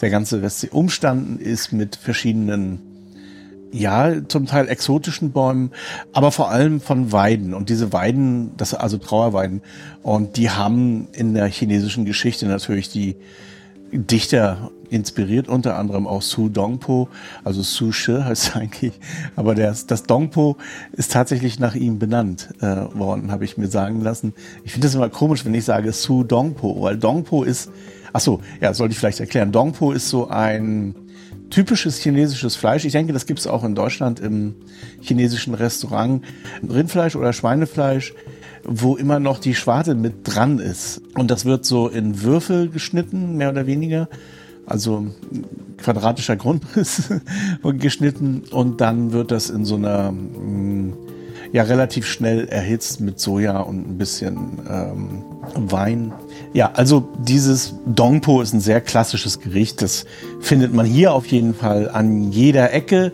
der 0.00 0.10
ganze 0.10 0.42
Westsee 0.42 0.68
umstanden 0.70 1.38
ist 1.38 1.72
mit 1.72 1.96
verschiedenen 1.96 2.80
ja, 3.74 4.12
zum 4.28 4.46
Teil 4.46 4.68
exotischen 4.68 5.32
Bäumen, 5.32 5.72
aber 6.12 6.30
vor 6.30 6.50
allem 6.50 6.80
von 6.80 7.10
Weiden. 7.10 7.54
Und 7.54 7.70
diese 7.70 7.92
Weiden, 7.92 8.56
das 8.56 8.72
also 8.72 8.98
Trauerweiden, 8.98 9.62
und 10.04 10.36
die 10.36 10.50
haben 10.50 11.08
in 11.12 11.34
der 11.34 11.48
chinesischen 11.48 12.04
Geschichte 12.04 12.46
natürlich 12.46 12.88
die 12.88 13.16
Dichter 13.90 14.70
inspiriert, 14.90 15.48
unter 15.48 15.76
anderem 15.76 16.06
auch 16.06 16.22
Su 16.22 16.48
Dongpo, 16.48 17.08
also 17.42 17.62
Su 17.62 17.92
Shi 17.92 18.20
heißt 18.22 18.56
eigentlich, 18.56 18.92
aber 19.36 19.54
das, 19.54 19.86
das 19.86 20.04
Dongpo 20.04 20.56
ist 20.92 21.12
tatsächlich 21.12 21.58
nach 21.58 21.74
ihm 21.74 21.98
benannt 21.98 22.50
äh, 22.60 22.66
worden, 22.94 23.30
habe 23.30 23.44
ich 23.44 23.56
mir 23.56 23.68
sagen 23.68 24.00
lassen. 24.00 24.34
Ich 24.64 24.72
finde 24.72 24.86
das 24.86 24.94
immer 24.94 25.08
komisch, 25.08 25.44
wenn 25.44 25.54
ich 25.54 25.64
sage 25.64 25.92
Su 25.92 26.24
Dongpo, 26.24 26.82
weil 26.82 26.96
Dongpo 26.96 27.42
ist, 27.42 27.70
ach 28.12 28.20
so, 28.20 28.40
ja, 28.60 28.74
sollte 28.74 28.92
ich 28.92 28.98
vielleicht 28.98 29.20
erklären. 29.20 29.52
Dongpo 29.52 29.92
ist 29.92 30.08
so 30.08 30.28
ein 30.28 30.94
typisches 31.50 31.98
chinesisches 31.98 32.56
Fleisch. 32.56 32.84
Ich 32.84 32.92
denke, 32.92 33.12
das 33.12 33.26
gibt 33.26 33.38
es 33.38 33.46
auch 33.46 33.62
in 33.62 33.74
Deutschland 33.74 34.18
im 34.20 34.56
chinesischen 35.00 35.54
Restaurant. 35.54 36.24
Rindfleisch 36.68 37.14
oder 37.14 37.32
Schweinefleisch, 37.32 38.14
wo 38.64 38.96
immer 38.96 39.20
noch 39.20 39.38
die 39.38 39.54
Schwarte 39.54 39.94
mit 39.94 40.14
dran 40.24 40.58
ist. 40.58 41.00
Und 41.14 41.30
das 41.30 41.44
wird 41.44 41.64
so 41.64 41.88
in 41.88 42.22
Würfel 42.22 42.68
geschnitten, 42.70 43.36
mehr 43.36 43.50
oder 43.50 43.66
weniger. 43.66 44.08
Also 44.66 45.06
quadratischer 45.76 46.36
Grundriss 46.36 47.12
geschnitten 47.78 48.44
und 48.50 48.80
dann 48.80 49.12
wird 49.12 49.30
das 49.30 49.50
in 49.50 49.64
so 49.64 49.76
einer 49.76 50.12
mm, 50.12 50.94
ja 51.52 51.62
relativ 51.62 52.06
schnell 52.06 52.48
erhitzt 52.48 53.00
mit 53.00 53.20
Soja 53.20 53.60
und 53.60 53.88
ein 53.88 53.98
bisschen 53.98 54.58
ähm, 54.68 55.22
Wein. 55.54 56.12
Ja, 56.52 56.72
also 56.74 57.08
dieses 57.18 57.74
Dongpo 57.86 58.40
ist 58.40 58.54
ein 58.54 58.60
sehr 58.60 58.80
klassisches 58.80 59.40
Gericht. 59.40 59.82
Das 59.82 60.04
findet 60.40 60.72
man 60.72 60.86
hier 60.86 61.12
auf 61.12 61.26
jeden 61.26 61.54
Fall 61.54 61.90
an 61.90 62.32
jeder 62.32 62.72
Ecke. 62.72 63.12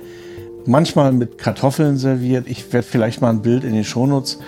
Manchmal 0.64 1.12
mit 1.12 1.38
Kartoffeln 1.38 1.96
serviert. 1.96 2.46
Ich 2.48 2.72
werde 2.72 2.86
vielleicht 2.86 3.20
mal 3.20 3.30
ein 3.30 3.42
Bild 3.42 3.64
in 3.64 3.74
den 3.74 3.84
Shownotes 3.84 4.38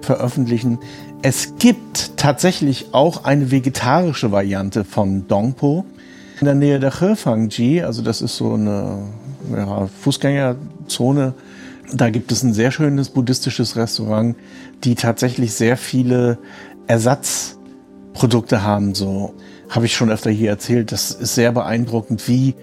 veröffentlichen. 0.00 0.78
Es 1.22 1.54
gibt 1.58 2.16
tatsächlich 2.16 2.86
auch 2.92 3.24
eine 3.24 3.50
vegetarische 3.50 4.32
Variante 4.32 4.84
von 4.84 5.28
Dongpo 5.28 5.84
in 6.42 6.46
der 6.46 6.54
Nähe 6.54 6.78
der 6.78 7.00
Hefangji. 7.00 7.82
Also 7.82 8.02
das 8.02 8.20
ist 8.20 8.36
so 8.36 8.54
eine 8.54 8.98
ja, 9.56 9.88
Fußgängerzone 10.02 11.34
da 11.92 12.10
gibt 12.10 12.32
es 12.32 12.42
ein 12.42 12.54
sehr 12.54 12.70
schönes 12.70 13.10
buddhistisches 13.10 13.76
Restaurant, 13.76 14.36
die 14.84 14.94
tatsächlich 14.94 15.52
sehr 15.52 15.76
viele 15.76 16.38
Ersatzprodukte 16.86 18.62
haben. 18.62 18.94
So 18.94 19.34
habe 19.68 19.86
ich 19.86 19.94
schon 19.94 20.10
öfter 20.10 20.30
hier 20.30 20.50
erzählt. 20.50 20.92
Das 20.92 21.10
ist 21.10 21.34
sehr 21.34 21.52
beeindruckend, 21.52 22.26
wie 22.28 22.54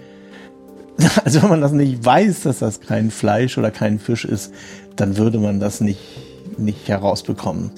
also 1.24 1.42
wenn 1.42 1.48
man 1.48 1.60
das 1.60 1.72
nicht 1.72 2.04
weiß, 2.04 2.42
dass 2.42 2.58
das 2.58 2.80
kein 2.80 3.10
Fleisch 3.10 3.56
oder 3.56 3.70
kein 3.70 3.98
Fisch 3.98 4.24
ist, 4.24 4.52
dann 4.96 5.16
würde 5.16 5.38
man 5.38 5.60
das 5.60 5.80
nicht, 5.80 6.00
nicht 6.58 6.88
herausbekommen. 6.88 7.70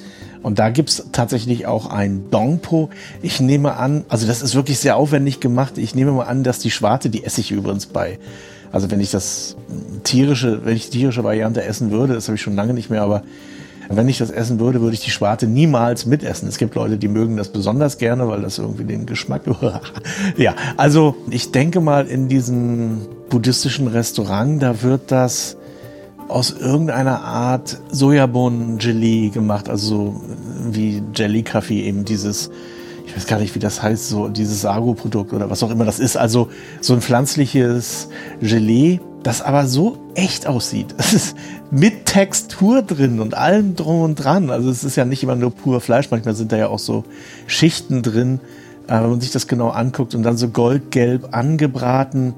Und 0.43 0.59
da 0.59 0.71
gibt's 0.71 1.05
tatsächlich 1.13 1.67
auch 1.67 1.87
ein 1.87 2.31
Dongpo. 2.31 2.91
Ich 3.23 3.41
nehme 3.41 3.77
an, 3.77 4.05
also 4.09 4.27
das 4.27 4.43
ist 4.43 4.55
wirklich 4.55 4.79
sehr 4.79 4.97
aufwendig 4.97 5.41
gemacht. 5.41 5.79
Ich 5.79 5.95
nehme 5.95 6.13
mal 6.13 6.25
an, 6.25 6.43
dass 6.43 6.59
die 6.59 6.71
Schwarte, 6.71 7.11
die 7.11 7.25
esse 7.25 7.41
ich 7.41 7.51
übrigens 7.51 7.87
bei 7.87 8.19
also 8.73 8.91
wenn 8.91 9.01
ich 9.01 9.11
das 9.11 9.55
tierische, 10.03 10.65
wenn 10.65 10.75
ich 10.75 10.89
die 10.89 10.99
tierische 10.99 11.23
Variante 11.23 11.63
essen 11.63 11.91
würde, 11.91 12.15
das 12.15 12.27
habe 12.29 12.37
ich 12.37 12.43
schon 12.43 12.57
lange 12.57 12.73
nicht 12.73 12.89
mehr, 12.89 13.03
aber 13.03 13.23
wenn 13.89 14.09
ich 14.09 14.17
das 14.17 14.31
essen 14.31 14.59
würde, 14.59 14.81
würde 14.81 14.95
ich 14.95 15.01
die 15.01 15.11
Schwarte 15.11 15.47
niemals 15.47 16.07
mitessen. 16.07 16.49
Es 16.49 16.57
gibt 16.57 16.75
Leute, 16.75 16.97
die 16.97 17.09
mögen 17.09 17.37
das 17.37 17.51
besonders 17.51 17.99
gerne, 17.99 18.27
weil 18.29 18.41
das 18.41 18.59
irgendwie 18.59 18.85
den 18.85 19.05
Geschmack. 19.05 19.43
ja, 20.39 20.55
also 20.79 21.15
ich 21.31 21.53
denke 21.53 21.81
mal 21.81 22.07
in 22.07 22.29
diesem 22.29 23.03
buddhistischen 23.29 23.89
Restaurant, 23.89 24.63
da 24.63 24.83
wird 24.83 25.11
das 25.11 25.59
aus 26.29 26.51
irgendeiner 26.51 27.23
Art 27.23 27.81
Sojabohnen-Gelee 27.91 29.31
gemacht, 29.31 29.69
also 29.69 29.87
so 29.87 30.21
wie 30.71 31.03
Jelly-Kaffee 31.15 31.83
eben 31.83 32.05
dieses 32.05 32.51
ich 33.13 33.17
weiß 33.17 33.27
gar 33.27 33.39
nicht, 33.39 33.55
wie 33.55 33.59
das 33.59 33.83
heißt, 33.83 34.09
so 34.09 34.29
dieses 34.29 34.63
Sago-Produkt 34.63 35.33
oder 35.35 35.51
was 35.51 35.63
auch 35.63 35.71
immer 35.71 35.85
das 35.85 35.99
ist. 35.99 36.17
Also 36.17 36.49
so 36.81 36.95
ein 36.95 37.03
pflanzliches 37.03 38.09
Gelee, 38.41 39.01
das 39.23 39.43
aber 39.43 39.67
so 39.67 39.99
echt 40.15 40.47
aussieht. 40.47 40.95
Es 40.99 41.13
ist 41.13 41.37
mit 41.71 42.07
Textur 42.07 42.81
drin 42.83 43.21
und 43.21 43.35
allem 43.35 43.77
drum 43.77 44.01
und 44.03 44.15
dran. 44.17 44.51
Also 44.51 44.71
es 44.71 44.85
ist 44.85 44.97
ja 44.97 45.05
nicht 45.05 45.23
immer 45.23 45.37
nur 45.37 45.51
pur 45.51 45.81
Fleisch, 45.81 46.11
manchmal 46.11 46.35
sind 46.35 46.53
da 46.53 46.57
ja 46.57 46.69
auch 46.69 46.79
so 46.79 47.05
Schichten 47.47 48.03
drin, 48.03 48.41
äh, 48.87 48.95
wenn 48.95 49.11
man 49.11 49.21
sich 49.21 49.31
das 49.31 49.47
genau 49.47 49.69
anguckt 49.69 50.15
und 50.15 50.23
dann 50.23 50.37
so 50.37 50.49
goldgelb 50.49 51.35
angebraten. 51.35 52.35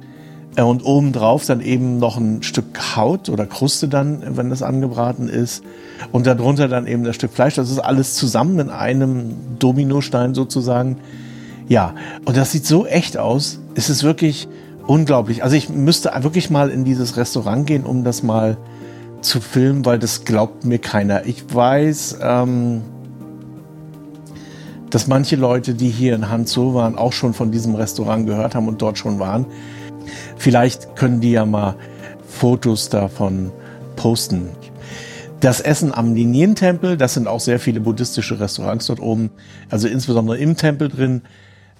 Äh, 0.57 0.63
und 0.63 0.85
obendrauf 0.85 1.47
dann 1.47 1.61
eben 1.61 1.99
noch 1.99 2.17
ein 2.17 2.43
Stück 2.43 2.97
Haut 2.97 3.29
oder 3.29 3.47
Kruste 3.47 3.89
dann, 3.89 4.37
wenn 4.37 4.51
das 4.51 4.63
angebraten 4.63 5.29
ist. 5.29 5.65
Und 6.13 6.27
darunter 6.27 6.69
dann 6.69 6.87
eben 6.87 7.05
das 7.05 7.17
Stück 7.17 7.33
Fleisch. 7.33 7.55
Das 7.55 7.71
ist 7.71 7.79
alles 7.79 8.15
zusammen 8.15 8.59
in 8.59 8.71
einem 8.71 9.35
Dominostein 9.59 10.35
sozusagen. 10.35 10.99
Ja, 11.69 11.95
und 12.25 12.37
das 12.37 12.53
sieht 12.53 12.67
so 12.67 12.87
echt 12.87 13.17
aus. 13.17 13.59
Es 13.75 13.89
ist 13.89 14.03
wirklich 14.03 14.49
unglaublich. 14.87 15.43
Also 15.43 15.57
ich 15.57 15.69
müsste 15.69 16.13
wirklich 16.21 16.51
mal 16.51 16.71
in 16.71 16.85
dieses 16.85 17.17
Restaurant 17.17 17.67
gehen, 17.67 17.85
um 17.85 18.05
das 18.05 18.23
mal 18.23 18.57
zu 19.23 19.41
filmen, 19.41 19.85
weil 19.87 19.99
das 19.99 20.25
glaubt 20.25 20.65
mir 20.65 20.79
keiner. 20.79 21.25
Ich 21.25 21.55
weiß, 21.55 22.19
ähm, 22.21 22.83
dass 24.91 25.07
manche 25.07 25.37
Leute, 25.37 25.75
die 25.75 25.89
hier 25.89 26.15
in 26.15 26.29
Hanzo 26.29 26.75
waren, 26.75 26.97
auch 26.97 27.13
schon 27.13 27.33
von 27.33 27.51
diesem 27.51 27.75
Restaurant 27.75 28.27
gehört 28.27 28.55
haben 28.55 28.69
und 28.69 28.83
dort 28.83 28.99
schon 28.99 29.19
waren. 29.19 29.47
Vielleicht 30.37 30.97
können 30.97 31.21
die 31.21 31.33
ja 31.33 31.45
mal 31.45 31.77
Fotos 32.29 32.89
davon 32.89 33.53
posten. 33.97 34.49
Das 35.41 35.61
Essen 35.61 35.93
am 35.95 36.15
Linientempel, 36.15 36.97
das 36.97 37.15
sind 37.15 37.29
auch 37.29 37.41
sehr 37.41 37.61
viele 37.61 37.81
buddhistische 37.81 38.41
Restaurants 38.41 38.87
dort 38.87 39.01
oben, 39.01 39.31
also 39.71 39.89
insbesondere 39.89 40.39
im 40.39 40.57
Tempel 40.57 40.89
drin. 40.89 41.23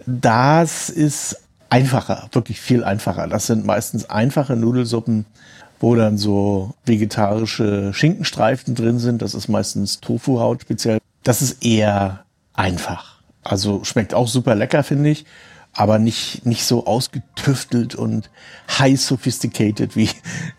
Das 0.07 0.91
ist 0.91 1.41
einfacher, 1.71 2.29
wirklich 2.33 2.61
viel 2.61 2.85
einfacher. 2.85 3.27
Das 3.27 3.47
sind 3.47 3.65
meistens 3.65 4.11
einfache 4.11 4.55
Nudelsuppen, 4.55 5.25
wo 5.81 5.95
dann 5.95 6.19
so 6.19 6.75
vegetarische 6.85 7.93
Schinkenstreifen 7.95 8.75
drin 8.75 8.99
sind. 8.99 9.23
Das 9.23 9.35
ist 9.35 9.49
meistens 9.49 10.01
Tofuhaut 10.01 10.63
speziell. 10.63 10.99
Das 11.23 11.43
ist 11.43 11.65
eher 11.65 12.25
einfach. 12.53 13.23
Also 13.43 13.83
schmeckt 13.85 14.15
auch 14.15 14.29
super 14.29 14.55
lecker, 14.55 14.83
finde 14.83 15.11
ich 15.11 15.25
aber 15.75 15.99
nicht, 15.99 16.47
nicht 16.47 16.65
so 16.65 16.87
ausgetüftelt 16.87 17.95
und 17.95 18.31
high 18.79 19.01
sophisticated 19.01 19.97
wie 19.97 20.09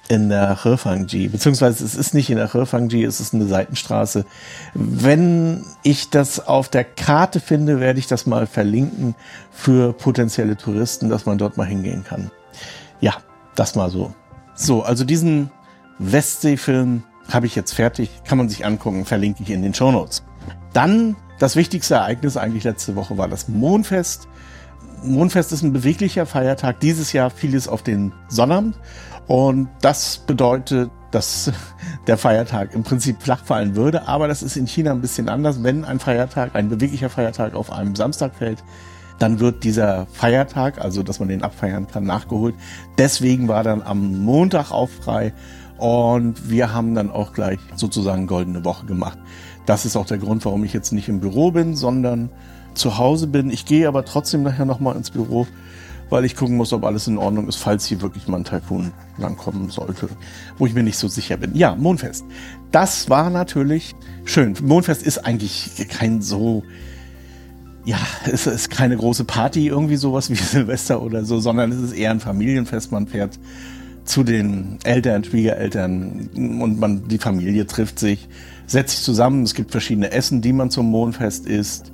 in 0.10 0.30
der 0.30 0.64
Hefangji. 0.64 1.30
Beziehungsweise 1.30 1.86
es 1.86 1.96
ist 1.96 2.14
nicht 2.14 2.30
in 2.30 2.38
der 2.38 2.54
Hefangji, 2.54 3.04
es 3.04 3.20
ist 3.20 3.34
eine 3.34 3.48
Seitenstraße. 3.48 4.26
Wenn 4.74 5.66
ich 5.84 6.10
das 6.10 6.46
auf 6.46 6.68
der 6.68 6.84
Karte 6.84 7.40
finde, 7.40 7.80
werde 7.80 8.00
ich 8.00 8.08
das 8.08 8.26
mal 8.26 8.46
verlinken 8.46 9.16
für 9.52 9.94
potenzielle 9.94 10.58
Touristen, 10.58 11.10
dass 11.10 11.26
man 11.26 11.38
dort 11.38 11.56
mal 11.56 11.68
hingehen 11.68 12.04
kann. 12.04 12.30
Ja, 13.00 13.16
das 13.56 13.76
mal 13.76 13.90
so. 13.90 14.14
So, 14.54 14.84
also 14.84 15.06
diesen 15.06 15.50
Westsee-Film 16.00 17.04
habe 17.32 17.46
ich 17.46 17.56
jetzt 17.56 17.74
fertig, 17.74 18.10
kann 18.28 18.38
man 18.38 18.50
sich 18.50 18.66
angucken, 18.66 19.06
verlinke 19.06 19.44
ich 19.44 19.50
in 19.50 19.62
den 19.62 19.74
Show 19.74 19.92
Notes. 19.92 20.24
Dann 20.74 21.16
das 21.40 21.56
wichtigste 21.56 21.96
Ereignis 21.96 22.38
eigentlich 22.38 22.64
letzte 22.64 22.96
Woche 22.96 23.18
war 23.18 23.28
das 23.28 23.48
Mondfest. 23.48 24.28
Mondfest 25.04 25.52
ist 25.52 25.62
ein 25.62 25.74
beweglicher 25.74 26.26
Feiertag. 26.26 26.80
Dieses 26.80 27.14
Jahr 27.14 27.30
fiel 27.30 27.56
es 27.56 27.68
auf 27.68 27.84
den 27.84 28.14
Sonnabend. 28.28 28.76
Und 29.28 29.70
das 29.82 30.20
bedeutet, 30.20 30.92
dass 31.12 31.52
der 32.08 32.18
Feiertag 32.18 32.74
im 32.74 32.84
Prinzip 32.84 33.22
flach 33.22 33.44
fallen 33.44 33.76
würde. 33.76 34.08
Aber 34.08 34.28
das 34.28 34.44
ist 34.44 34.58
in 34.58 34.68
China 34.68 34.92
ein 34.92 35.02
bisschen 35.02 35.30
anders. 35.30 35.64
Wenn 35.64 35.86
ein 35.86 36.00
Feiertag, 36.00 36.56
ein 36.56 36.70
beweglicher 36.70 37.10
Feiertag 37.10 37.56
auf 37.56 37.72
einem 37.72 37.96
Samstag 37.96 38.36
fällt, 38.36 38.64
dann 39.20 39.40
wird 39.40 39.64
dieser 39.64 40.08
Feiertag, 40.08 40.80
also 40.82 41.02
dass 41.02 41.20
man 41.20 41.30
den 41.30 41.42
abfeiern 41.42 41.88
kann, 41.88 42.04
nachgeholt. 42.04 42.56
Deswegen 42.98 43.48
war 43.48 43.64
dann 43.64 43.82
am 43.82 44.24
Montag 44.24 44.72
auch 44.72 44.90
frei. 44.90 45.34
Und 45.78 46.50
wir 46.50 46.74
haben 46.74 46.96
dann 46.96 47.10
auch 47.10 47.34
gleich 47.34 47.60
sozusagen 47.76 48.28
goldene 48.28 48.64
Woche 48.64 48.86
gemacht. 48.86 49.18
Das 49.66 49.86
ist 49.86 49.96
auch 49.96 50.06
der 50.06 50.20
Grund, 50.20 50.46
warum 50.46 50.64
ich 50.64 50.74
jetzt 50.74 50.94
nicht 50.94 51.10
im 51.10 51.20
Büro 51.20 51.52
bin, 51.52 51.76
sondern 51.76 52.30
zu 52.76 52.98
Hause 52.98 53.28
bin. 53.28 53.50
Ich 53.50 53.66
gehe 53.66 53.88
aber 53.88 54.06
trotzdem 54.06 54.44
nachher 54.44 54.66
nochmal 54.66 54.96
ins 54.96 55.12
Büro, 55.12 55.48
weil 56.10 56.26
ich 56.26 56.36
gucken 56.36 56.58
muss, 56.58 56.74
ob 56.74 56.84
alles 56.84 57.08
in 57.08 57.18
Ordnung 57.18 57.48
ist, 57.48 57.56
falls 57.56 57.86
hier 57.86 58.02
wirklich 58.02 58.28
mal 58.28 58.38
ein 58.38 58.44
Taifun 58.44 58.92
langkommen 59.18 59.70
sollte, 59.70 60.10
wo 60.58 60.66
ich 60.66 60.74
mir 60.74 60.84
nicht 60.84 60.98
so 60.98 61.08
sicher 61.08 61.38
bin. 61.38 61.56
Ja, 61.56 61.76
Mondfest. 61.76 62.26
Das 62.72 63.10
war 63.10 63.30
natürlich 63.30 63.96
schön. 64.26 64.56
Mondfest 64.62 65.04
ist 65.04 65.20
eigentlich 65.26 65.88
kein 65.90 66.22
so, 66.22 66.64
ja, 67.86 68.00
es 68.32 68.48
ist 68.48 68.70
keine 68.70 68.98
große 68.98 69.24
Party, 69.24 69.68
irgendwie 69.68 69.96
sowas 69.96 70.30
wie 70.30 70.36
Silvester 70.36 71.02
oder 71.02 71.26
so, 71.26 71.40
sondern 71.40 71.72
es 71.72 71.80
ist 71.80 71.94
eher 71.94 72.12
ein 72.12 72.20
Familienfest. 72.20 72.92
Man 72.92 73.08
fährt 73.08 73.40
zu 74.06 74.24
den 74.24 74.78
Eltern, 74.84 75.24
Schwiegereltern 75.24 76.30
und 76.36 76.80
man, 76.80 77.08
die 77.08 77.18
Familie 77.18 77.66
trifft 77.66 78.00
sich, 78.00 78.30
setzt 78.68 78.96
sich 78.96 79.04
zusammen. 79.04 79.44
Es 79.44 79.56
gibt 79.56 79.72
verschiedene 79.72 80.12
Essen, 80.12 80.42
die 80.42 80.54
man 80.54 80.70
zum 80.70 80.90
Mondfest 80.92 81.48
isst. 81.48 81.92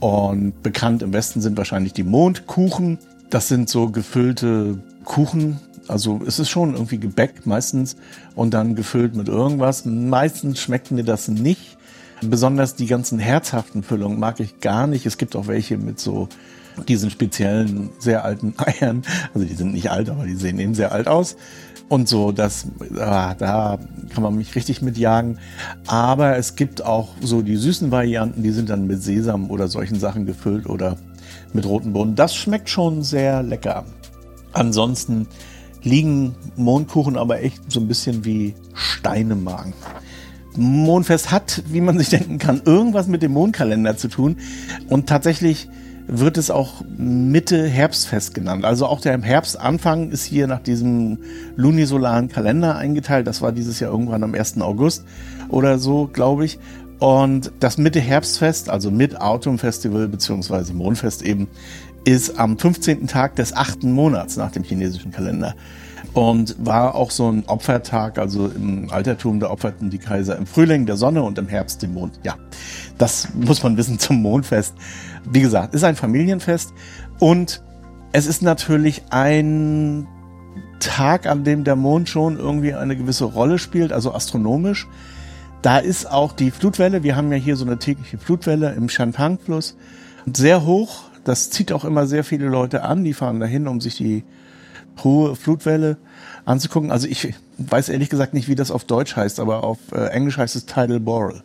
Und 0.00 0.62
bekannt 0.62 1.02
im 1.02 1.12
Westen 1.12 1.40
sind 1.40 1.56
wahrscheinlich 1.56 1.92
die 1.92 2.02
Mondkuchen. 2.02 2.98
Das 3.28 3.48
sind 3.48 3.68
so 3.68 3.90
gefüllte 3.90 4.78
Kuchen. 5.04 5.60
Also 5.88 6.20
es 6.26 6.38
ist 6.38 6.48
schon 6.48 6.74
irgendwie 6.74 6.98
Gebäck 6.98 7.46
meistens 7.46 7.96
und 8.34 8.54
dann 8.54 8.74
gefüllt 8.74 9.14
mit 9.14 9.28
irgendwas. 9.28 9.84
Meistens 9.84 10.60
schmeckt 10.60 10.90
mir 10.90 11.04
das 11.04 11.28
nicht. 11.28 11.76
Besonders 12.22 12.74
die 12.74 12.86
ganzen 12.86 13.18
herzhaften 13.18 13.82
Füllungen 13.82 14.18
mag 14.18 14.40
ich 14.40 14.60
gar 14.60 14.86
nicht. 14.86 15.06
Es 15.06 15.18
gibt 15.18 15.36
auch 15.36 15.46
welche 15.46 15.78
mit 15.78 15.98
so 16.00 16.28
diesen 16.88 17.10
speziellen, 17.10 17.90
sehr 17.98 18.24
alten 18.24 18.54
Eiern. 18.58 19.02
Also 19.34 19.46
die 19.46 19.54
sind 19.54 19.72
nicht 19.72 19.90
alt, 19.90 20.10
aber 20.10 20.24
die 20.24 20.36
sehen 20.36 20.58
eben 20.58 20.74
sehr 20.74 20.92
alt 20.92 21.08
aus 21.08 21.36
und 21.90 22.08
so, 22.08 22.30
das, 22.30 22.68
ah, 23.00 23.34
da 23.34 23.78
kann 24.14 24.22
man 24.22 24.36
mich 24.36 24.54
richtig 24.54 24.80
mitjagen. 24.80 25.40
Aber 25.88 26.36
es 26.36 26.54
gibt 26.54 26.84
auch 26.84 27.08
so 27.20 27.42
die 27.42 27.56
süßen 27.56 27.90
Varianten, 27.90 28.44
die 28.44 28.52
sind 28.52 28.70
dann 28.70 28.86
mit 28.86 29.02
Sesam 29.02 29.50
oder 29.50 29.66
solchen 29.66 29.98
Sachen 29.98 30.24
gefüllt 30.24 30.66
oder 30.68 30.96
mit 31.52 31.66
roten 31.66 31.92
Bohnen. 31.92 32.14
Das 32.14 32.36
schmeckt 32.36 32.70
schon 32.70 33.02
sehr 33.02 33.42
lecker. 33.42 33.84
Ansonsten 34.52 35.26
liegen 35.82 36.36
Mondkuchen 36.54 37.16
aber 37.16 37.42
echt 37.42 37.60
so 37.72 37.80
ein 37.80 37.88
bisschen 37.88 38.24
wie 38.24 38.54
Steine 38.72 39.32
im 39.32 39.42
Magen. 39.42 39.74
Mondfest 40.54 41.32
hat, 41.32 41.64
wie 41.66 41.80
man 41.80 41.98
sich 41.98 42.10
denken 42.10 42.38
kann, 42.38 42.62
irgendwas 42.64 43.08
mit 43.08 43.20
dem 43.20 43.32
Mondkalender 43.32 43.96
zu 43.96 44.06
tun. 44.06 44.36
Und 44.88 45.08
tatsächlich 45.08 45.68
wird 46.12 46.38
es 46.38 46.50
auch 46.50 46.82
Mitte 46.96 47.66
Herbstfest 47.66 48.34
genannt. 48.34 48.64
Also 48.64 48.86
auch 48.86 49.00
der 49.00 49.20
Herbstanfang 49.22 50.10
ist 50.10 50.24
hier 50.24 50.46
nach 50.46 50.60
diesem 50.60 51.18
lunisolaren 51.56 52.28
Kalender 52.28 52.76
eingeteilt. 52.76 53.26
Das 53.26 53.42
war 53.42 53.52
dieses 53.52 53.78
Jahr 53.78 53.92
irgendwann 53.92 54.24
am 54.24 54.34
1. 54.34 54.60
August 54.60 55.04
oder 55.48 55.78
so, 55.78 56.10
glaube 56.12 56.44
ich. 56.44 56.58
Und 56.98 57.52
das 57.60 57.78
Mitte 57.78 58.00
Herbstfest, 58.00 58.68
also 58.68 58.90
Mid 58.90 59.20
Autumn 59.20 59.58
Festival 59.58 60.08
beziehungsweise 60.08 60.74
Mondfest 60.74 61.22
eben, 61.22 61.48
ist 62.04 62.38
am 62.38 62.58
15. 62.58 63.06
Tag 63.06 63.36
des 63.36 63.54
achten 63.54 63.92
Monats 63.92 64.36
nach 64.36 64.50
dem 64.50 64.62
chinesischen 64.62 65.12
Kalender. 65.12 65.54
Und 66.12 66.56
war 66.58 66.96
auch 66.96 67.12
so 67.12 67.30
ein 67.30 67.44
Opfertag, 67.46 68.18
also 68.18 68.48
im 68.48 68.90
Altertum, 68.90 69.38
da 69.38 69.48
opferten 69.48 69.90
die 69.90 69.98
Kaiser 69.98 70.36
im 70.36 70.46
Frühling 70.46 70.84
der 70.86 70.96
Sonne 70.96 71.22
und 71.22 71.38
im 71.38 71.46
Herbst 71.46 71.82
den 71.82 71.94
Mond. 71.94 72.18
Ja, 72.24 72.34
das 72.98 73.28
muss 73.34 73.62
man 73.62 73.76
wissen 73.76 73.98
zum 74.00 74.20
Mondfest. 74.20 74.74
Wie 75.30 75.40
gesagt, 75.40 75.72
ist 75.72 75.84
ein 75.84 75.94
Familienfest 75.94 76.72
und 77.20 77.62
es 78.12 78.26
ist 78.26 78.42
natürlich 78.42 79.02
ein 79.10 80.08
Tag, 80.80 81.26
an 81.26 81.44
dem 81.44 81.62
der 81.62 81.76
Mond 81.76 82.08
schon 82.08 82.38
irgendwie 82.38 82.74
eine 82.74 82.96
gewisse 82.96 83.24
Rolle 83.24 83.58
spielt, 83.58 83.92
also 83.92 84.12
astronomisch. 84.12 84.88
Da 85.62 85.78
ist 85.78 86.10
auch 86.10 86.32
die 86.32 86.50
Flutwelle, 86.50 87.02
wir 87.02 87.14
haben 87.16 87.30
ja 87.30 87.38
hier 87.38 87.54
so 87.54 87.64
eine 87.64 87.78
tägliche 87.78 88.18
Flutwelle 88.18 88.72
im 88.72 88.88
Shanpang-Fluss, 88.88 89.76
sehr 90.34 90.64
hoch. 90.64 91.09
Das 91.24 91.50
zieht 91.50 91.72
auch 91.72 91.84
immer 91.84 92.06
sehr 92.06 92.24
viele 92.24 92.48
Leute 92.48 92.82
an, 92.82 93.04
die 93.04 93.14
fahren 93.14 93.40
dahin, 93.40 93.68
um 93.68 93.80
sich 93.80 93.96
die 93.96 94.24
hohe 95.02 95.36
Flutwelle 95.36 95.98
anzugucken. 96.44 96.90
Also 96.90 97.06
ich 97.06 97.34
weiß 97.58 97.88
ehrlich 97.88 98.10
gesagt 98.10 98.34
nicht, 98.34 98.48
wie 98.48 98.54
das 98.54 98.70
auf 98.70 98.84
Deutsch 98.84 99.16
heißt, 99.16 99.40
aber 99.40 99.64
auf 99.64 99.78
äh, 99.92 100.06
Englisch 100.06 100.38
heißt 100.38 100.56
es 100.56 100.66
Tidal 100.66 101.00
Boral. 101.00 101.42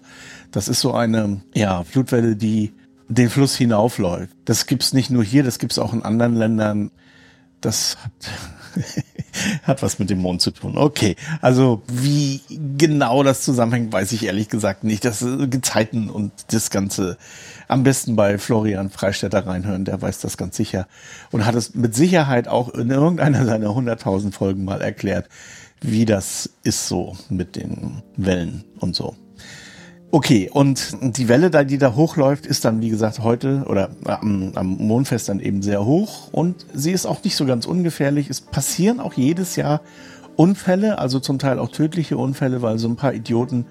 Das 0.52 0.68
ist 0.68 0.82
so 0.82 0.94
eine 0.94 1.42
ja, 1.54 1.84
Flutwelle, 1.84 2.36
die 2.36 2.74
den 3.08 3.30
Fluss 3.30 3.56
hinaufläuft. 3.56 4.36
Das 4.46 4.66
gibt's 4.66 4.94
nicht 4.94 5.10
nur 5.10 5.24
hier, 5.24 5.44
das 5.44 5.60
gibt's 5.60 5.78
auch 5.78 5.94
in 5.94 6.04
anderen 6.04 6.36
Ländern. 6.36 6.92
Das 7.62 7.98
hat, 8.04 8.12
hat 9.64 9.82
was 9.82 10.00
mit 10.00 10.10
dem 10.10 10.20
Mond 10.20 10.42
zu 10.42 10.52
tun. 10.52 10.78
Okay, 10.78 11.16
also 11.42 11.82
wie 11.88 12.42
genau 12.78 13.24
das 13.24 13.44
zusammenhängt, 13.44 13.92
weiß 13.92 14.12
ich 14.12 14.26
ehrlich 14.26 14.50
gesagt 14.50 14.84
nicht. 14.84 15.06
Das 15.06 15.26
Gezeiten 15.50 16.10
und 16.10 16.32
das 16.50 16.70
Ganze 16.70 17.18
am 17.68 17.84
besten 17.84 18.16
bei 18.16 18.38
Florian 18.38 18.90
Freistetter 18.90 19.46
reinhören, 19.46 19.86
der 19.86 20.02
weiß 20.02 20.20
das 20.20 20.38
ganz 20.38 20.56
sicher 20.56 20.88
und 21.32 21.46
hat 21.46 21.56
es 21.56 21.74
mit 21.74 21.96
Sicherheit 21.96 22.48
auch 22.48 22.70
in 22.70 22.90
irgendeiner 22.90 23.46
seiner 23.46 23.70
100.000 23.70 24.32
Folgen 24.32 24.66
mal 24.66 24.82
erklärt, 24.82 25.30
wie 25.82 26.06
das 26.06 26.50
ist 26.64 26.88
so 26.88 27.18
mit 27.30 27.56
den 27.56 28.04
Wellen 28.18 28.64
und 28.80 28.96
so. 28.96 29.16
Okay, 30.16 30.50
und 30.50 30.96
die 31.02 31.28
Welle, 31.28 31.50
da, 31.50 31.66
die 31.66 31.78
da 31.78 31.94
hochläuft, 31.94 32.46
ist 32.46 32.64
dann, 32.64 32.80
wie 32.80 32.88
gesagt, 32.88 33.20
heute 33.20 33.66
oder 33.68 33.90
am, 34.06 34.54
am 34.56 34.78
Mondfest 34.78 35.28
dann 35.28 35.42
eben 35.42 35.62
sehr 35.62 35.84
hoch 35.84 36.30
und 36.32 36.66
sie 36.74 36.94
ist 36.94 37.06
auch 37.06 37.22
nicht 37.22 37.36
so 37.36 37.46
ganz 37.46 37.66
ungefährlich. 37.66 38.30
Es 38.30 38.40
passieren 38.40 39.02
auch 39.02 39.12
jedes 39.16 39.58
Jahr 39.58 39.82
Unfälle, 40.38 41.00
also 41.00 41.20
zum 41.20 41.38
Teil 41.38 41.60
auch 41.60 41.68
tödliche 41.68 42.16
Unfälle, 42.16 42.62
weil 42.62 42.80
so 42.80 42.88
ein 42.88 42.96
paar 42.96 43.14
Idioten 43.14 43.66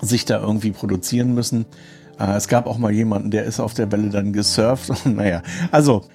sich 0.00 0.24
da 0.24 0.40
irgendwie 0.40 0.70
produzieren 0.70 1.34
müssen. 1.34 1.66
Äh, 2.18 2.36
es 2.36 2.48
gab 2.48 2.66
auch 2.66 2.78
mal 2.78 2.90
jemanden, 2.90 3.30
der 3.30 3.44
ist 3.44 3.60
auf 3.60 3.74
der 3.74 3.92
Welle 3.92 4.08
dann 4.08 4.32
gesurft 4.32 4.90
naja, 5.04 5.42
also 5.72 6.06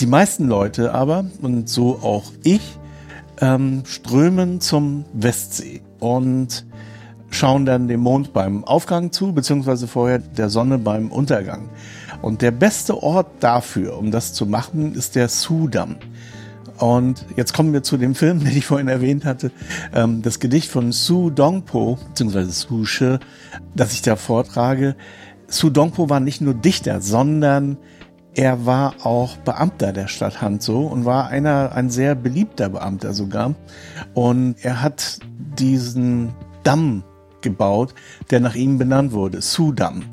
die 0.00 0.06
meisten 0.06 0.48
Leute 0.48 0.94
aber, 0.94 1.26
und 1.42 1.68
so 1.68 1.96
auch 1.96 2.32
ich, 2.42 2.78
ähm, 3.42 3.82
strömen 3.84 4.62
zum 4.62 5.04
Westsee 5.12 5.82
und 5.98 6.64
schauen 7.30 7.64
dann 7.64 7.88
dem 7.88 8.00
Mond 8.00 8.32
beim 8.32 8.64
Aufgang 8.64 9.12
zu, 9.12 9.32
beziehungsweise 9.32 9.86
vorher 9.86 10.18
der 10.18 10.50
Sonne 10.50 10.78
beim 10.78 11.10
Untergang. 11.10 11.70
Und 12.22 12.42
der 12.42 12.50
beste 12.50 13.02
Ort 13.02 13.28
dafür, 13.40 13.96
um 13.96 14.10
das 14.10 14.34
zu 14.34 14.46
machen, 14.46 14.94
ist 14.94 15.14
der 15.14 15.28
Sudamm. 15.28 15.96
Und 16.78 17.26
jetzt 17.36 17.52
kommen 17.52 17.72
wir 17.72 17.82
zu 17.82 17.98
dem 17.98 18.14
Film, 18.14 18.40
den 18.40 18.56
ich 18.56 18.66
vorhin 18.66 18.88
erwähnt 18.88 19.24
hatte, 19.24 19.50
ähm, 19.94 20.22
das 20.22 20.40
Gedicht 20.40 20.70
von 20.70 20.92
Su 20.92 21.30
Dongpo, 21.30 21.98
beziehungsweise 22.08 22.50
Su 22.50 22.84
Shi, 22.84 23.18
das 23.74 23.92
ich 23.92 24.02
da 24.02 24.16
vortrage. 24.16 24.96
Su 25.46 25.70
Dongpo 25.70 26.08
war 26.08 26.20
nicht 26.20 26.40
nur 26.40 26.54
Dichter, 26.54 27.00
sondern 27.00 27.76
er 28.34 28.64
war 28.64 28.94
auch 29.04 29.36
Beamter 29.38 29.92
der 29.92 30.06
Stadt 30.06 30.40
Hanzhou 30.40 30.86
und 30.86 31.04
war 31.04 31.28
einer, 31.28 31.72
ein 31.74 31.90
sehr 31.90 32.14
beliebter 32.14 32.68
Beamter 32.68 33.12
sogar. 33.12 33.54
Und 34.14 34.54
er 34.62 34.82
hat 34.82 35.18
diesen 35.58 36.32
Damm 36.62 37.02
gebaut, 37.42 37.94
der 38.30 38.40
nach 38.40 38.54
ihm 38.54 38.78
benannt 38.78 39.12
wurde, 39.12 39.42
Sudamm. 39.42 40.04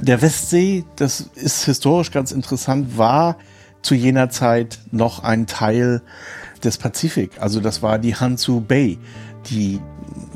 Der 0.00 0.20
Westsee, 0.20 0.84
das 0.96 1.20
ist 1.34 1.64
historisch 1.64 2.10
ganz 2.10 2.32
interessant, 2.32 2.98
war 2.98 3.36
zu 3.82 3.94
jener 3.94 4.30
Zeit 4.30 4.78
noch 4.90 5.22
ein 5.22 5.46
Teil 5.46 6.02
des 6.64 6.78
Pazifik. 6.78 7.32
Also 7.40 7.60
das 7.60 7.82
war 7.82 7.98
die 7.98 8.16
Hansu 8.16 8.60
Bay. 8.60 8.98
Die 9.46 9.80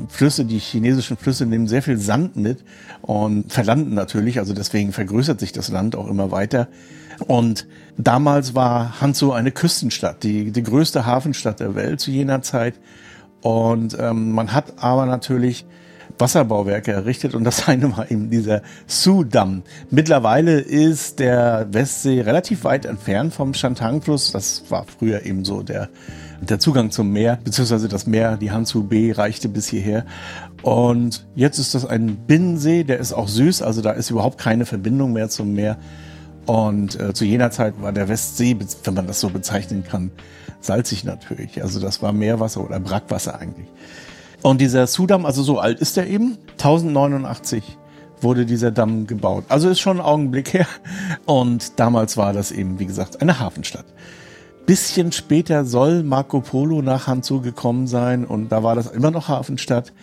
Flüsse, 0.09 0.45
die 0.45 0.59
chinesischen 0.59 1.17
Flüsse 1.17 1.45
nehmen 1.45 1.67
sehr 1.67 1.81
viel 1.81 1.97
Sand 1.97 2.35
mit 2.35 2.63
und 3.01 3.51
verlanden 3.51 3.93
natürlich. 3.93 4.39
Also 4.39 4.53
deswegen 4.53 4.91
vergrößert 4.91 5.39
sich 5.39 5.53
das 5.53 5.69
Land 5.69 5.95
auch 5.95 6.07
immer 6.07 6.31
weiter. 6.31 6.67
Und 7.25 7.67
damals 7.97 8.53
war 8.53 9.01
Hanzhou 9.01 9.31
eine 9.31 9.51
Küstenstadt, 9.51 10.23
die, 10.23 10.51
die 10.51 10.63
größte 10.63 11.05
Hafenstadt 11.05 11.59
der 11.59 11.73
Welt 11.75 11.99
zu 11.99 12.11
jener 12.11 12.41
Zeit. 12.41 12.75
Und 13.41 13.97
ähm, 13.99 14.33
man 14.33 14.53
hat 14.53 14.83
aber 14.83 15.05
natürlich 15.05 15.65
Wasserbauwerke 16.17 16.91
errichtet 16.91 17.35
und 17.35 17.43
das 17.43 17.67
eine 17.67 17.95
war 17.95 18.09
eben 18.11 18.29
dieser 18.29 18.61
Su-Damm. 18.85 19.63
Mittlerweile 19.89 20.59
ist 20.59 21.19
der 21.19 21.67
Westsee 21.71 22.21
relativ 22.21 22.63
weit 22.63 22.85
entfernt 22.85 23.33
vom 23.33 23.53
Shantang-Fluss. 23.53 24.31
Das 24.31 24.63
war 24.69 24.85
früher 24.85 25.25
eben 25.25 25.45
so 25.45 25.63
der, 25.63 25.89
der 26.41 26.59
Zugang 26.59 26.91
zum 26.91 27.11
Meer, 27.11 27.39
beziehungsweise 27.43 27.87
das 27.87 28.07
Meer, 28.07 28.37
die 28.37 28.51
Hansu 28.51 28.83
B 28.83 29.11
reichte 29.11 29.49
bis 29.49 29.67
hierher. 29.67 30.05
Und 30.63 31.25
jetzt 31.35 31.59
ist 31.59 31.75
das 31.75 31.85
ein 31.85 32.15
Binnensee, 32.27 32.83
der 32.83 32.99
ist 32.99 33.13
auch 33.13 33.27
süß, 33.27 33.61
also 33.61 33.81
da 33.81 33.91
ist 33.91 34.09
überhaupt 34.09 34.37
keine 34.37 34.65
Verbindung 34.65 35.13
mehr 35.13 35.29
zum 35.29 35.53
Meer. 35.53 35.77
Und 36.45 36.99
äh, 36.99 37.13
zu 37.13 37.25
jener 37.25 37.51
Zeit 37.51 37.73
war 37.81 37.91
der 37.91 38.07
Westsee, 38.07 38.57
wenn 38.85 38.93
man 38.93 39.05
das 39.05 39.19
so 39.19 39.29
bezeichnen 39.29 39.83
kann, 39.83 40.11
salzig 40.61 41.03
natürlich. 41.03 41.61
Also 41.61 41.79
das 41.79 42.01
war 42.01 42.13
Meerwasser 42.13 42.63
oder 42.63 42.79
Brackwasser 42.79 43.39
eigentlich. 43.39 43.67
Und 44.41 44.61
dieser 44.61 44.87
Sudamm, 44.87 45.25
also 45.25 45.43
so 45.43 45.59
alt 45.59 45.79
ist 45.79 45.97
er 45.97 46.07
eben, 46.07 46.37
1089 46.53 47.77
wurde 48.21 48.45
dieser 48.45 48.71
Damm 48.71 49.07
gebaut. 49.07 49.45
Also 49.49 49.69
ist 49.69 49.79
schon 49.79 49.97
ein 49.97 50.05
Augenblick 50.05 50.53
her. 50.53 50.67
Und 51.25 51.79
damals 51.79 52.17
war 52.17 52.33
das 52.33 52.51
eben, 52.51 52.79
wie 52.79 52.85
gesagt, 52.85 53.21
eine 53.21 53.39
Hafenstadt. 53.39 53.85
Bisschen 54.65 55.11
später 55.11 55.65
soll 55.65 56.03
Marco 56.03 56.41
Polo 56.41 56.81
nach 56.81 57.07
Hanzhou 57.07 57.39
gekommen 57.39 57.87
sein 57.87 58.25
und 58.25 58.49
da 58.51 58.63
war 58.63 58.75
das 58.75 58.87
immer 58.87 59.11
noch 59.11 59.29
Hafenstadt. 59.29 59.93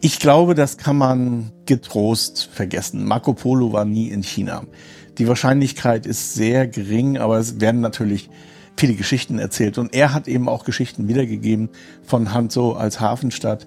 Ich 0.00 0.18
glaube, 0.18 0.54
das 0.54 0.78
kann 0.78 0.98
man 0.98 1.52
getrost 1.64 2.48
vergessen. 2.52 3.04
Marco 3.04 3.34
Polo 3.34 3.72
war 3.72 3.84
nie 3.84 4.08
in 4.08 4.22
China. 4.22 4.64
Die 5.18 5.28
Wahrscheinlichkeit 5.28 6.06
ist 6.06 6.34
sehr 6.34 6.66
gering, 6.66 7.18
aber 7.18 7.38
es 7.38 7.60
werden 7.60 7.80
natürlich 7.80 8.30
viele 8.76 8.94
Geschichten 8.94 9.38
erzählt. 9.38 9.78
Und 9.78 9.94
er 9.94 10.14
hat 10.14 10.28
eben 10.28 10.48
auch 10.48 10.64
Geschichten 10.64 11.08
wiedergegeben 11.08 11.68
von 12.02 12.32
Hanzhou 12.32 12.72
als 12.72 13.00
Hafenstadt 13.00 13.66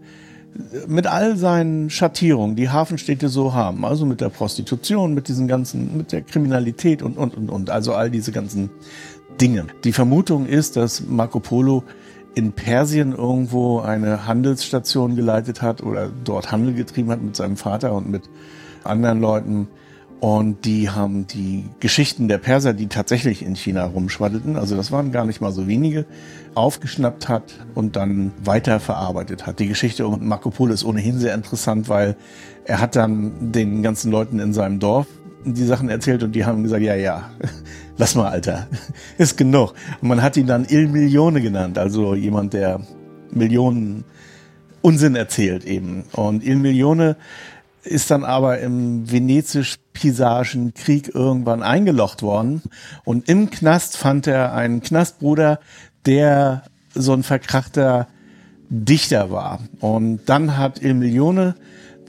mit 0.87 1.07
all 1.07 1.37
seinen 1.37 1.89
Schattierungen, 1.89 2.55
die 2.55 2.69
Hafenstädte 2.69 3.29
so 3.29 3.53
haben. 3.53 3.85
Also 3.85 4.05
mit 4.05 4.21
der 4.21 4.29
Prostitution, 4.29 5.13
mit 5.13 5.27
diesen 5.27 5.47
ganzen, 5.47 5.97
mit 5.97 6.11
der 6.11 6.21
Kriminalität 6.21 7.01
und, 7.01 7.17
und, 7.17 7.35
und, 7.35 7.49
und. 7.49 7.69
Also 7.69 7.93
all 7.93 8.09
diese 8.09 8.31
ganzen 8.31 8.69
Dinge. 9.39 9.67
Die 9.83 9.93
Vermutung 9.93 10.47
ist, 10.47 10.75
dass 10.75 11.03
Marco 11.07 11.39
Polo 11.39 11.83
in 12.33 12.53
Persien 12.53 13.13
irgendwo 13.13 13.79
eine 13.79 14.27
Handelsstation 14.27 15.15
geleitet 15.15 15.61
hat 15.61 15.81
oder 15.81 16.09
dort 16.23 16.51
Handel 16.51 16.73
getrieben 16.73 17.11
hat 17.11 17.21
mit 17.21 17.35
seinem 17.35 17.57
Vater 17.57 17.93
und 17.93 18.09
mit 18.09 18.23
anderen 18.83 19.19
Leuten 19.19 19.67
und 20.19 20.65
die 20.65 20.89
haben 20.89 21.27
die 21.27 21.65
Geschichten 21.79 22.27
der 22.27 22.39
Perser, 22.39 22.73
die 22.73 22.87
tatsächlich 22.87 23.43
in 23.45 23.55
China 23.55 23.85
rumschwaddelten, 23.85 24.55
also 24.55 24.75
das 24.75 24.91
waren 24.91 25.11
gar 25.11 25.25
nicht 25.25 25.41
mal 25.41 25.51
so 25.51 25.67
wenige, 25.67 26.05
aufgeschnappt 26.55 27.29
hat 27.29 27.53
und 27.75 27.95
dann 27.95 28.31
weiter 28.43 28.79
verarbeitet 28.79 29.45
hat. 29.45 29.59
Die 29.59 29.67
Geschichte 29.67 30.07
um 30.07 30.27
Marco 30.27 30.49
Polo 30.49 30.73
ist 30.73 30.83
ohnehin 30.83 31.19
sehr 31.19 31.35
interessant, 31.35 31.87
weil 31.87 32.15
er 32.65 32.81
hat 32.81 32.95
dann 32.95 33.51
den 33.51 33.83
ganzen 33.83 34.11
Leuten 34.11 34.39
in 34.39 34.53
seinem 34.53 34.79
Dorf 34.79 35.07
die 35.45 35.65
Sachen 35.65 35.89
erzählt 35.89 36.23
und 36.23 36.33
die 36.33 36.45
haben 36.45 36.63
gesagt, 36.63 36.81
ja, 36.81 36.95
ja, 36.95 37.29
lass 37.97 38.15
mal, 38.15 38.29
Alter, 38.29 38.67
ist 39.19 39.37
genug. 39.37 39.73
Und 40.01 40.09
man 40.09 40.23
hat 40.23 40.35
ihn 40.35 40.47
dann 40.47 40.65
Il 40.67 40.87
Milione 40.87 41.41
genannt, 41.41 41.77
also 41.77 42.15
jemand, 42.15 42.53
der 42.53 42.81
Millionen 43.31 44.03
Unsinn 44.81 45.15
erzählt 45.15 45.65
eben. 45.65 46.05
Und 46.13 46.43
Il 46.43 46.55
Milione 46.55 47.17
ist 47.87 48.11
dann 48.11 48.23
aber 48.23 48.59
im 48.59 49.09
venezisch-pisagischen 49.09 50.73
Krieg 50.73 51.13
irgendwann 51.13 51.63
eingelocht 51.63 52.21
worden. 52.21 52.61
Und 53.03 53.27
im 53.29 53.49
Knast 53.49 53.97
fand 53.97 54.27
er 54.27 54.53
einen 54.53 54.81
Knastbruder, 54.81 55.59
der 56.05 56.63
so 56.93 57.13
ein 57.13 57.23
verkrachter 57.23 58.07
Dichter 58.69 59.31
war. 59.31 59.59
Und 59.79 60.21
dann 60.25 60.57
hat 60.57 60.81
Il 60.81 60.93
Milione 60.93 61.55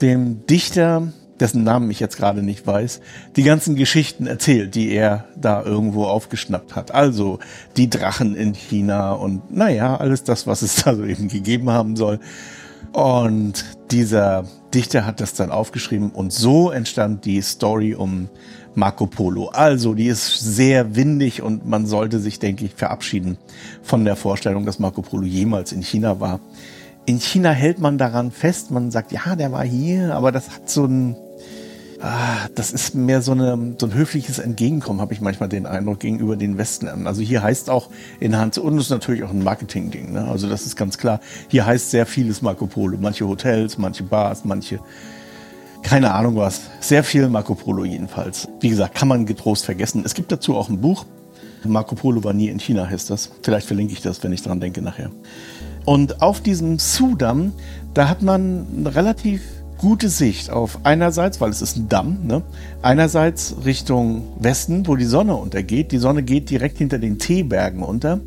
dem 0.01 0.45
Dichter, 0.45 1.11
dessen 1.39 1.63
Namen 1.63 1.89
ich 1.91 1.99
jetzt 1.99 2.17
gerade 2.17 2.43
nicht 2.43 2.65
weiß, 2.65 3.01
die 3.35 3.43
ganzen 3.43 3.75
Geschichten 3.75 4.27
erzählt, 4.27 4.75
die 4.75 4.91
er 4.91 5.25
da 5.35 5.63
irgendwo 5.63 6.05
aufgeschnappt 6.05 6.75
hat. 6.75 6.93
Also 6.93 7.39
die 7.77 7.89
Drachen 7.89 8.35
in 8.35 8.53
China 8.53 9.13
und 9.13 9.53
naja, 9.53 9.97
alles 9.97 10.23
das, 10.23 10.47
was 10.47 10.61
es 10.61 10.75
da 10.83 10.95
so 10.95 11.03
eben 11.03 11.27
gegeben 11.27 11.69
haben 11.69 11.95
soll. 11.95 12.19
Und 12.91 13.65
dieser 13.91 14.45
Dichter 14.73 15.05
hat 15.05 15.21
das 15.21 15.33
dann 15.33 15.51
aufgeschrieben 15.51 16.11
und 16.11 16.33
so 16.33 16.71
entstand 16.71 17.25
die 17.25 17.41
Story 17.41 17.95
um 17.95 18.29
Marco 18.75 19.07
Polo. 19.07 19.49
Also, 19.49 19.93
die 19.93 20.07
ist 20.07 20.39
sehr 20.39 20.95
windig 20.95 21.41
und 21.41 21.67
man 21.67 21.85
sollte 21.85 22.19
sich, 22.19 22.39
denke 22.39 22.65
ich, 22.65 22.73
verabschieden 22.73 23.37
von 23.81 24.05
der 24.05 24.15
Vorstellung, 24.15 24.65
dass 24.65 24.79
Marco 24.79 25.01
Polo 25.01 25.23
jemals 25.23 25.71
in 25.71 25.81
China 25.81 26.19
war. 26.19 26.39
In 27.05 27.19
China 27.19 27.51
hält 27.51 27.79
man 27.79 27.97
daran 27.97 28.31
fest, 28.31 28.71
man 28.71 28.91
sagt, 28.91 29.11
ja, 29.11 29.35
der 29.35 29.51
war 29.51 29.63
hier, 29.63 30.13
aber 30.13 30.31
das 30.31 30.49
hat 30.49 30.69
so 30.69 30.85
ein, 30.85 31.15
ah, 32.01 32.47
das 32.55 32.71
ist 32.71 32.95
mehr 32.95 33.21
so, 33.21 33.31
eine, 33.31 33.75
so 33.77 33.85
ein 33.85 33.93
höfliches 33.93 34.39
Entgegenkommen, 34.39 35.01
habe 35.01 35.13
ich 35.13 35.21
manchmal 35.21 35.49
den 35.49 35.65
Eindruck, 35.65 35.99
gegenüber 35.99 36.35
den 36.35 36.57
Westländern. 36.57 37.07
Also 37.07 37.21
hier 37.21 37.43
heißt 37.43 37.69
auch 37.69 37.89
in 38.19 38.37
Hans, 38.37 38.57
und 38.57 38.77
das 38.77 38.85
ist 38.85 38.91
natürlich 38.91 39.23
auch 39.23 39.31
ein 39.31 39.43
Marketing-Ding, 39.43 40.13
ne? 40.13 40.25
also 40.25 40.49
das 40.49 40.65
ist 40.65 40.75
ganz 40.75 40.97
klar. 40.97 41.19
Hier 41.47 41.65
heißt 41.65 41.91
sehr 41.91 42.05
vieles 42.05 42.41
Marco 42.41 42.67
Polo. 42.67 42.97
Manche 42.99 43.27
Hotels, 43.27 43.77
manche 43.77 44.03
Bars, 44.03 44.45
manche, 44.45 44.79
keine 45.83 46.13
Ahnung 46.13 46.35
was. 46.35 46.61
Sehr 46.79 47.03
viel 47.03 47.27
Marco 47.29 47.55
Polo 47.55 47.85
jedenfalls. 47.85 48.47
Wie 48.59 48.69
gesagt, 48.69 48.95
kann 48.95 49.07
man 49.07 49.25
getrost 49.25 49.65
vergessen. 49.65 50.03
Es 50.05 50.13
gibt 50.13 50.31
dazu 50.31 50.55
auch 50.55 50.69
ein 50.69 50.81
Buch. 50.81 51.05
Marco 51.65 51.95
Polo 51.95 52.23
war 52.23 52.33
nie 52.33 52.47
in 52.47 52.59
China, 52.59 52.89
heißt 52.89 53.09
das. 53.09 53.31
Vielleicht 53.43 53.67
verlinke 53.67 53.93
ich 53.93 54.01
das, 54.01 54.23
wenn 54.23 54.31
ich 54.31 54.41
dran 54.41 54.61
denke 54.61 54.81
nachher. 54.81 55.11
Und 55.85 56.21
auf 56.21 56.41
diesem 56.41 56.79
Sudamm, 56.79 57.51
da 57.93 58.07
hat 58.07 58.21
man 58.21 58.85
relativ 58.85 59.41
gute 59.79 60.09
Sicht 60.09 60.51
auf 60.51 60.79
einerseits, 60.83 61.41
weil 61.41 61.49
es 61.49 61.61
ist 61.61 61.77
ein 61.77 61.89
Damm, 61.89 62.19
ne? 62.27 62.43
einerseits 62.81 63.55
Richtung 63.65 64.27
Westen, 64.39 64.85
wo 64.85 64.95
die 64.95 65.05
Sonne 65.05 65.35
untergeht. 65.35 65.91
Die 65.91 65.97
Sonne 65.97 66.21
geht 66.21 66.49
direkt 66.49 66.77
hinter 66.77 66.99
den 66.99 67.17
Teebergen 67.17 67.81
unter 67.81 68.19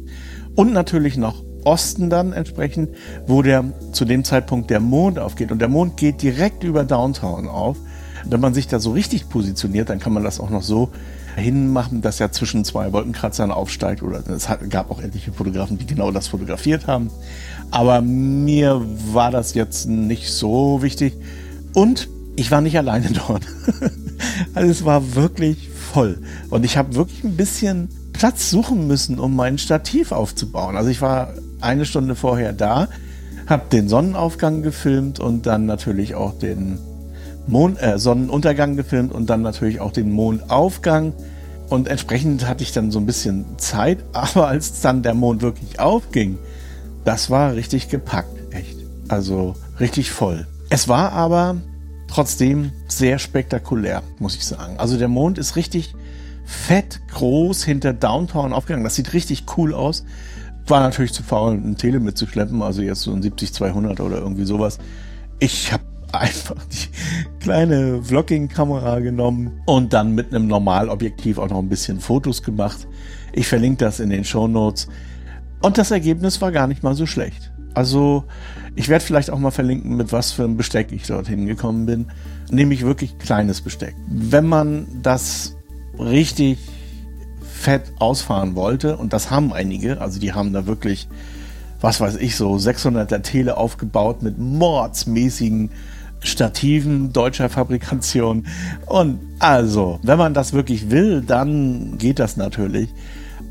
und 0.56 0.72
natürlich 0.72 1.16
noch 1.16 1.44
Osten 1.64 2.10
dann 2.10 2.32
entsprechend, 2.32 2.90
wo 3.26 3.42
der 3.42 3.64
zu 3.92 4.04
dem 4.04 4.24
Zeitpunkt 4.24 4.70
der 4.70 4.80
Mond 4.80 5.18
aufgeht 5.18 5.52
und 5.52 5.60
der 5.60 5.68
Mond 5.68 5.96
geht 5.96 6.22
direkt 6.22 6.64
über 6.64 6.84
Downtown 6.84 7.46
auf. 7.46 7.76
Wenn 8.24 8.40
man 8.40 8.54
sich 8.54 8.66
da 8.66 8.80
so 8.80 8.92
richtig 8.92 9.28
positioniert, 9.28 9.90
dann 9.90 9.98
kann 9.98 10.12
man 10.12 10.24
das 10.24 10.40
auch 10.40 10.50
noch 10.50 10.62
so 10.62 10.90
hinmachen, 11.36 12.02
dass 12.02 12.20
er 12.20 12.32
zwischen 12.32 12.64
zwei 12.64 12.92
Wolkenkratzern 12.92 13.50
aufsteigt. 13.50 14.02
Oder 14.02 14.22
es 14.28 14.48
gab 14.68 14.90
auch 14.90 15.00
etliche 15.00 15.32
Fotografen, 15.32 15.78
die 15.78 15.86
genau 15.86 16.10
das 16.10 16.28
fotografiert 16.28 16.86
haben. 16.86 17.10
Aber 17.70 18.00
mir 18.00 18.80
war 19.12 19.30
das 19.30 19.54
jetzt 19.54 19.86
nicht 19.86 20.30
so 20.30 20.82
wichtig. 20.82 21.14
Und 21.74 22.08
ich 22.36 22.50
war 22.50 22.60
nicht 22.60 22.76
alleine 22.76 23.08
dort. 23.26 23.42
also 24.54 24.70
es 24.70 24.84
war 24.84 25.14
wirklich 25.14 25.68
voll. 25.68 26.18
Und 26.50 26.64
ich 26.64 26.76
habe 26.76 26.94
wirklich 26.94 27.24
ein 27.24 27.36
bisschen 27.36 27.88
Platz 28.12 28.50
suchen 28.50 28.86
müssen, 28.86 29.18
um 29.18 29.34
mein 29.34 29.58
Stativ 29.58 30.12
aufzubauen. 30.12 30.76
Also 30.76 30.90
ich 30.90 31.00
war 31.00 31.34
eine 31.60 31.84
Stunde 31.84 32.14
vorher 32.14 32.52
da, 32.52 32.88
habe 33.46 33.64
den 33.70 33.88
Sonnenaufgang 33.88 34.62
gefilmt 34.62 35.20
und 35.20 35.46
dann 35.46 35.66
natürlich 35.66 36.14
auch 36.14 36.38
den 36.38 36.78
Mond, 37.46 37.82
äh, 37.82 37.98
Sonnenuntergang 37.98 38.76
gefilmt 38.76 39.12
und 39.12 39.28
dann 39.28 39.42
natürlich 39.42 39.80
auch 39.80 39.92
den 39.92 40.12
Mondaufgang. 40.12 41.12
Und 41.68 41.88
entsprechend 41.88 42.46
hatte 42.46 42.62
ich 42.62 42.72
dann 42.72 42.90
so 42.90 42.98
ein 42.98 43.06
bisschen 43.06 43.44
Zeit. 43.58 43.98
Aber 44.12 44.48
als 44.48 44.80
dann 44.80 45.02
der 45.02 45.14
Mond 45.14 45.42
wirklich 45.42 45.80
aufging, 45.80 46.38
das 47.04 47.30
war 47.30 47.54
richtig 47.54 47.88
gepackt, 47.88 48.54
echt. 48.54 48.76
Also 49.08 49.56
richtig 49.80 50.12
voll. 50.12 50.46
Es 50.74 50.88
war 50.88 51.12
aber 51.12 51.56
trotzdem 52.08 52.72
sehr 52.88 53.18
spektakulär, 53.18 54.02
muss 54.18 54.36
ich 54.36 54.46
sagen. 54.46 54.78
Also 54.78 54.96
der 54.96 55.08
Mond 55.08 55.36
ist 55.36 55.54
richtig 55.54 55.94
fett 56.46 56.98
groß 57.12 57.62
hinter 57.62 57.92
Downtown 57.92 58.54
aufgegangen. 58.54 58.82
Das 58.82 58.94
sieht 58.94 59.12
richtig 59.12 59.44
cool 59.58 59.74
aus. 59.74 60.02
War 60.66 60.80
natürlich 60.80 61.12
zu 61.12 61.22
faul, 61.22 61.56
ein 61.56 61.76
Tele 61.76 62.00
mitzuschleppen, 62.00 62.62
also 62.62 62.80
jetzt 62.80 63.02
so 63.02 63.12
ein 63.12 63.22
70-200 63.22 64.00
oder 64.00 64.16
irgendwie 64.16 64.46
sowas. 64.46 64.78
Ich 65.40 65.74
habe 65.74 65.84
einfach 66.12 66.56
die 66.64 66.88
kleine 67.40 68.02
Vlogging-Kamera 68.02 69.00
genommen 69.00 69.60
und 69.66 69.92
dann 69.92 70.14
mit 70.14 70.34
einem 70.34 70.46
Normalobjektiv 70.46 71.36
auch 71.36 71.50
noch 71.50 71.58
ein 71.58 71.68
bisschen 71.68 72.00
Fotos 72.00 72.42
gemacht. 72.42 72.88
Ich 73.34 73.46
verlinke 73.46 73.84
das 73.84 74.00
in 74.00 74.08
den 74.08 74.24
Show 74.24 74.48
Notes. 74.48 74.88
Und 75.60 75.76
das 75.76 75.90
Ergebnis 75.90 76.40
war 76.40 76.50
gar 76.50 76.66
nicht 76.66 76.82
mal 76.82 76.94
so 76.94 77.04
schlecht. 77.04 77.52
Also 77.74 78.24
ich 78.74 78.88
werde 78.88 79.04
vielleicht 79.04 79.30
auch 79.30 79.38
mal 79.38 79.50
verlinken, 79.50 79.96
mit 79.96 80.12
was 80.12 80.32
für 80.32 80.44
einem 80.44 80.56
Besteck 80.56 80.92
ich 80.92 81.06
dorthin 81.06 81.46
gekommen 81.46 81.86
bin. 81.86 82.06
Nämlich 82.50 82.84
wirklich 82.84 83.18
kleines 83.18 83.60
Besteck. 83.60 83.94
Wenn 84.08 84.46
man 84.46 84.86
das 85.02 85.56
richtig 85.98 86.58
fett 87.42 87.92
ausfahren 87.98 88.54
wollte, 88.54 88.96
und 88.96 89.12
das 89.12 89.30
haben 89.30 89.52
einige, 89.52 90.00
also 90.00 90.18
die 90.18 90.32
haben 90.32 90.52
da 90.52 90.66
wirklich, 90.66 91.08
was 91.80 92.00
weiß 92.00 92.16
ich, 92.16 92.36
so 92.36 92.54
600er 92.54 93.22
Tele 93.22 93.56
aufgebaut 93.56 94.22
mit 94.22 94.38
mordsmäßigen 94.38 95.70
Stativen 96.20 97.12
deutscher 97.12 97.48
Fabrikation. 97.48 98.46
Und 98.86 99.18
also, 99.38 99.98
wenn 100.02 100.18
man 100.18 100.34
das 100.34 100.52
wirklich 100.52 100.90
will, 100.90 101.22
dann 101.22 101.98
geht 101.98 102.18
das 102.18 102.36
natürlich. 102.36 102.88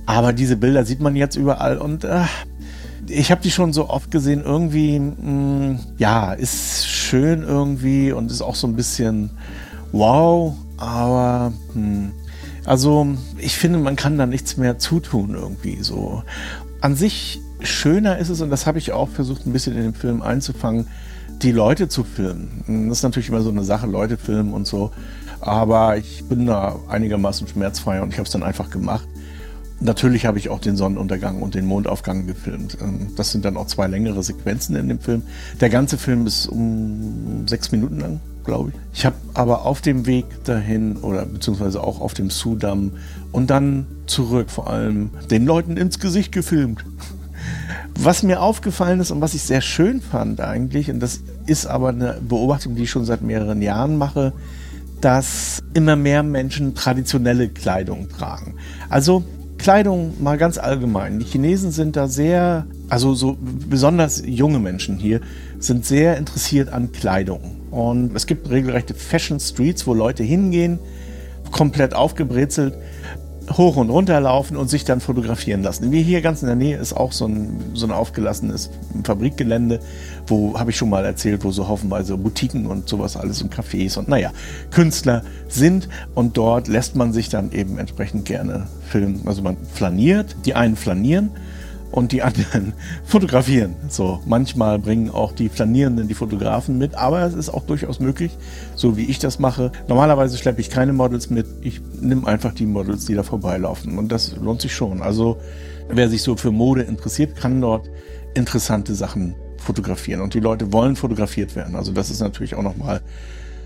Aber 0.05 0.33
diese 0.33 0.57
Bilder 0.57 0.85
sieht 0.85 0.99
man 0.99 1.15
jetzt 1.15 1.35
überall 1.35 1.77
und 1.77 2.03
äh, 2.03 2.23
ich 3.11 3.31
habe 3.31 3.41
die 3.41 3.51
schon 3.51 3.73
so 3.73 3.89
oft 3.89 4.11
gesehen. 4.11 4.41
Irgendwie, 4.43 4.99
mh, 4.99 5.21
mm, 5.21 5.79
ja, 5.97 6.33
ist 6.33 6.87
schön 6.87 7.43
irgendwie 7.43 8.11
und 8.11 8.31
ist 8.31 8.41
auch 8.41 8.55
so 8.55 8.67
ein 8.67 8.75
bisschen 8.75 9.31
wow, 9.91 10.55
aber 10.77 11.53
mh, 11.73 11.81
hm, 11.83 12.11
also 12.65 13.07
ich 13.37 13.57
finde, 13.57 13.79
man 13.79 13.95
kann 13.95 14.17
da 14.17 14.25
nichts 14.25 14.57
mehr 14.57 14.77
zutun 14.77 15.35
irgendwie 15.35 15.81
so. 15.81 16.23
An 16.79 16.95
sich 16.95 17.39
schöner 17.59 18.17
ist 18.17 18.29
es, 18.29 18.41
und 18.41 18.49
das 18.49 18.65
habe 18.65 18.77
ich 18.77 18.91
auch 18.91 19.09
versucht 19.09 19.45
ein 19.45 19.53
bisschen 19.53 19.75
in 19.75 19.83
dem 19.83 19.93
Film 19.93 20.21
einzufangen, 20.21 20.87
die 21.41 21.51
Leute 21.51 21.87
zu 21.87 22.03
filmen. 22.03 22.87
Das 22.89 22.99
ist 22.99 23.03
natürlich 23.03 23.29
immer 23.29 23.41
so 23.41 23.49
eine 23.49 23.63
Sache, 23.63 23.87
Leute 23.87 24.17
filmen 24.17 24.53
und 24.53 24.67
so. 24.67 24.91
Aber 25.39 25.97
ich 25.97 26.23
bin 26.29 26.45
da 26.45 26.77
einigermaßen 26.87 27.47
schmerzfrei 27.47 28.01
und 28.01 28.09
ich 28.09 28.19
habe 28.19 28.27
es 28.27 28.31
dann 28.31 28.43
einfach 28.43 28.69
gemacht. 28.69 29.07
Natürlich 29.81 30.25
habe 30.25 30.37
ich 30.37 30.49
auch 30.49 30.59
den 30.59 30.77
Sonnenuntergang 30.77 31.41
und 31.41 31.55
den 31.55 31.65
Mondaufgang 31.65 32.27
gefilmt. 32.27 32.77
Ähm, 32.81 33.07
das 33.15 33.31
sind 33.31 33.43
dann 33.43 33.57
auch 33.57 33.67
zwei 33.67 33.87
längere 33.87 34.23
Sequenzen 34.23 34.75
in 34.75 34.87
dem 34.87 34.99
Film. 34.99 35.23
Der 35.59 35.69
ganze 35.69 35.97
Film 35.97 36.27
ist 36.27 36.47
um 36.47 37.47
sechs 37.47 37.71
Minuten 37.71 37.99
lang 37.99 38.19
glaube 38.43 38.69
ich. 38.69 38.75
Ich 38.93 39.05
habe 39.05 39.15
aber 39.33 39.65
auf 39.65 39.81
dem 39.81 40.05
Weg 40.05 40.25
dahin 40.43 40.97
oder 40.97 41.25
beziehungsweise 41.25 41.83
auch 41.83 42.01
auf 42.01 42.13
dem 42.13 42.29
Sudamm 42.29 42.93
und 43.31 43.49
dann 43.49 43.85
zurück 44.07 44.49
vor 44.49 44.69
allem 44.69 45.11
den 45.29 45.45
Leuten 45.45 45.77
ins 45.77 45.99
Gesicht 45.99 46.31
gefilmt. 46.31 46.83
Was 47.99 48.23
mir 48.23 48.41
aufgefallen 48.41 48.99
ist 48.99 49.11
und 49.11 49.21
was 49.21 49.33
ich 49.33 49.43
sehr 49.43 49.61
schön 49.61 50.01
fand 50.01 50.39
eigentlich, 50.39 50.89
und 50.89 51.01
das 51.01 51.19
ist 51.45 51.67
aber 51.67 51.89
eine 51.89 52.19
Beobachtung, 52.21 52.75
die 52.75 52.83
ich 52.83 52.89
schon 52.89 53.05
seit 53.05 53.21
mehreren 53.21 53.61
Jahren 53.61 53.97
mache, 53.97 54.33
dass 55.01 55.61
immer 55.73 55.95
mehr 55.95 56.23
Menschen 56.23 56.73
traditionelle 56.73 57.49
Kleidung 57.49 58.09
tragen. 58.09 58.55
Also 58.89 59.23
Kleidung 59.61 60.15
mal 60.19 60.39
ganz 60.39 60.57
allgemein. 60.57 61.19
Die 61.19 61.25
Chinesen 61.25 61.69
sind 61.69 61.95
da 61.95 62.07
sehr, 62.07 62.65
also 62.89 63.13
so 63.13 63.37
besonders 63.39 64.23
junge 64.25 64.57
Menschen 64.57 64.97
hier, 64.97 65.21
sind 65.59 65.85
sehr 65.85 66.17
interessiert 66.17 66.73
an 66.73 66.91
Kleidung. 66.91 67.57
Und 67.69 68.15
es 68.15 68.25
gibt 68.25 68.49
regelrechte 68.49 68.95
Fashion 68.95 69.39
Streets, 69.39 69.85
wo 69.85 69.93
Leute 69.93 70.23
hingehen, 70.23 70.79
komplett 71.51 71.93
aufgebrezelt, 71.93 72.73
hoch 73.57 73.77
und 73.77 73.89
runter 73.89 74.19
laufen 74.19 74.57
und 74.57 74.69
sich 74.69 74.85
dann 74.85 74.99
fotografieren 74.99 75.63
lassen. 75.63 75.91
Wie 75.91 76.01
hier 76.01 76.21
ganz 76.21 76.41
in 76.41 76.47
der 76.47 76.55
Nähe 76.55 76.77
ist 76.77 76.93
auch 76.93 77.11
so 77.11 77.25
ein, 77.25 77.59
so 77.73 77.85
ein 77.85 77.91
aufgelassenes 77.91 78.69
Fabrikgelände, 79.03 79.79
wo, 80.27 80.57
habe 80.57 80.71
ich 80.71 80.77
schon 80.77 80.89
mal 80.89 81.05
erzählt, 81.05 81.43
wo 81.43 81.51
so 81.51 81.67
haufenweise 81.67 82.17
Boutiquen 82.17 82.65
und 82.65 82.87
sowas 82.87 83.17
alles 83.17 83.41
und 83.41 83.53
Cafés 83.53 83.97
und 83.97 84.07
naja, 84.07 84.31
Künstler 84.71 85.23
sind 85.47 85.89
und 86.15 86.37
dort 86.37 86.67
lässt 86.67 86.95
man 86.95 87.13
sich 87.13 87.29
dann 87.29 87.51
eben 87.51 87.77
entsprechend 87.77 88.25
gerne 88.25 88.67
filmen. 88.87 89.21
Also 89.25 89.41
man 89.41 89.57
flaniert, 89.73 90.35
die 90.45 90.55
einen 90.55 90.75
flanieren 90.75 91.31
und 91.91 92.11
die 92.11 92.21
anderen 92.21 92.73
fotografieren. 93.03 93.75
So, 93.89 94.19
manchmal 94.25 94.79
bringen 94.79 95.09
auch 95.09 95.31
die 95.31 95.49
Flanierenden 95.49 96.07
die 96.07 96.13
Fotografen 96.13 96.77
mit, 96.77 96.95
aber 96.95 97.21
es 97.23 97.33
ist 97.33 97.49
auch 97.49 97.65
durchaus 97.65 97.99
möglich, 97.99 98.31
so 98.75 98.97
wie 98.97 99.05
ich 99.05 99.19
das 99.19 99.39
mache. 99.39 99.71
Normalerweise 99.87 100.37
schleppe 100.37 100.61
ich 100.61 100.69
keine 100.69 100.93
Models 100.93 101.29
mit, 101.29 101.45
ich 101.61 101.81
nehme 101.99 102.27
einfach 102.27 102.53
die 102.53 102.65
Models, 102.65 103.05
die 103.05 103.15
da 103.15 103.23
vorbeilaufen 103.23 103.97
und 103.97 104.11
das 104.11 104.35
lohnt 104.37 104.61
sich 104.61 104.73
schon. 104.73 105.01
Also, 105.01 105.37
wer 105.89 106.09
sich 106.09 106.21
so 106.21 106.35
für 106.37 106.51
Mode 106.51 106.83
interessiert, 106.83 107.35
kann 107.35 107.61
dort 107.61 107.89
interessante 108.33 108.95
Sachen 108.95 109.35
fotografieren 109.57 110.21
und 110.21 110.33
die 110.33 110.39
Leute 110.39 110.71
wollen 110.73 110.95
fotografiert 110.95 111.55
werden. 111.55 111.75
Also, 111.75 111.91
das 111.91 112.09
ist 112.09 112.21
natürlich 112.21 112.55
auch 112.55 112.63
nochmal 112.63 113.01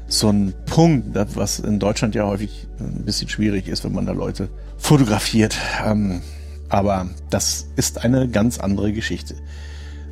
so 0.08 0.30
ein 0.30 0.54
Punkt, 0.66 1.16
was 1.36 1.60
in 1.60 1.80
Deutschland 1.80 2.16
ja 2.16 2.26
häufig 2.26 2.68
ein 2.80 3.06
bisschen 3.06 3.28
schwierig 3.28 3.68
ist, 3.68 3.84
wenn 3.84 3.94
man 3.94 4.06
da 4.06 4.12
Leute 4.12 4.50
fotografiert. 4.78 5.58
Ähm, 5.84 6.22
aber 6.70 7.08
das 7.30 7.68
ist 7.76 8.04
eine 8.04 8.28
ganz 8.28 8.60
andere 8.60 8.94
Geschichte. 8.94 9.36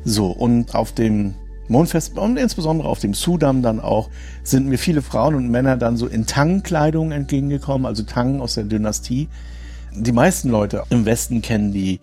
So, 0.04 0.26
und 0.26 0.74
auf 0.74 0.92
dem 0.92 1.34
Mondfest 1.68 2.18
und 2.18 2.36
insbesondere 2.36 2.88
auf 2.88 2.98
dem 2.98 3.14
Sudan 3.14 3.62
dann 3.62 3.80
auch 3.80 4.10
sind 4.42 4.66
mir 4.66 4.78
viele 4.78 5.00
Frauen 5.00 5.34
und 5.34 5.50
Männer 5.50 5.76
dann 5.76 5.96
so 5.96 6.06
in 6.06 6.26
Tang-Kleidung 6.26 7.10
entgegengekommen, 7.10 7.86
also 7.86 8.02
Tang 8.02 8.40
aus 8.40 8.54
der 8.54 8.64
Dynastie. 8.64 9.28
Die 9.94 10.12
meisten 10.12 10.50
Leute 10.50 10.82
im 10.90 11.06
Westen 11.06 11.40
kennen 11.40 11.72
die 11.72 12.00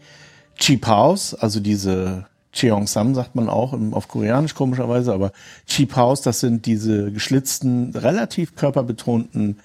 Chipaos, 0.55 1.35
also 1.35 1.59
diese 1.59 2.25
Cheongsam 2.53 3.15
sagt 3.15 3.35
man 3.35 3.49
auch 3.49 3.73
auf 3.91 4.07
Koreanisch 4.07 4.55
komischerweise, 4.55 5.13
aber 5.13 5.31
Chipaos, 5.67 6.21
das 6.21 6.39
sind 6.39 6.65
diese 6.65 7.11
geschlitzten, 7.11 7.95
relativ 7.95 8.55
körperbetonten 8.55 9.59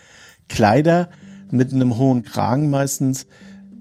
Kleider 0.48 1.08
mit 1.50 1.72
einem 1.72 1.96
hohen 1.96 2.22
Kragen 2.22 2.70
meistens, 2.70 3.26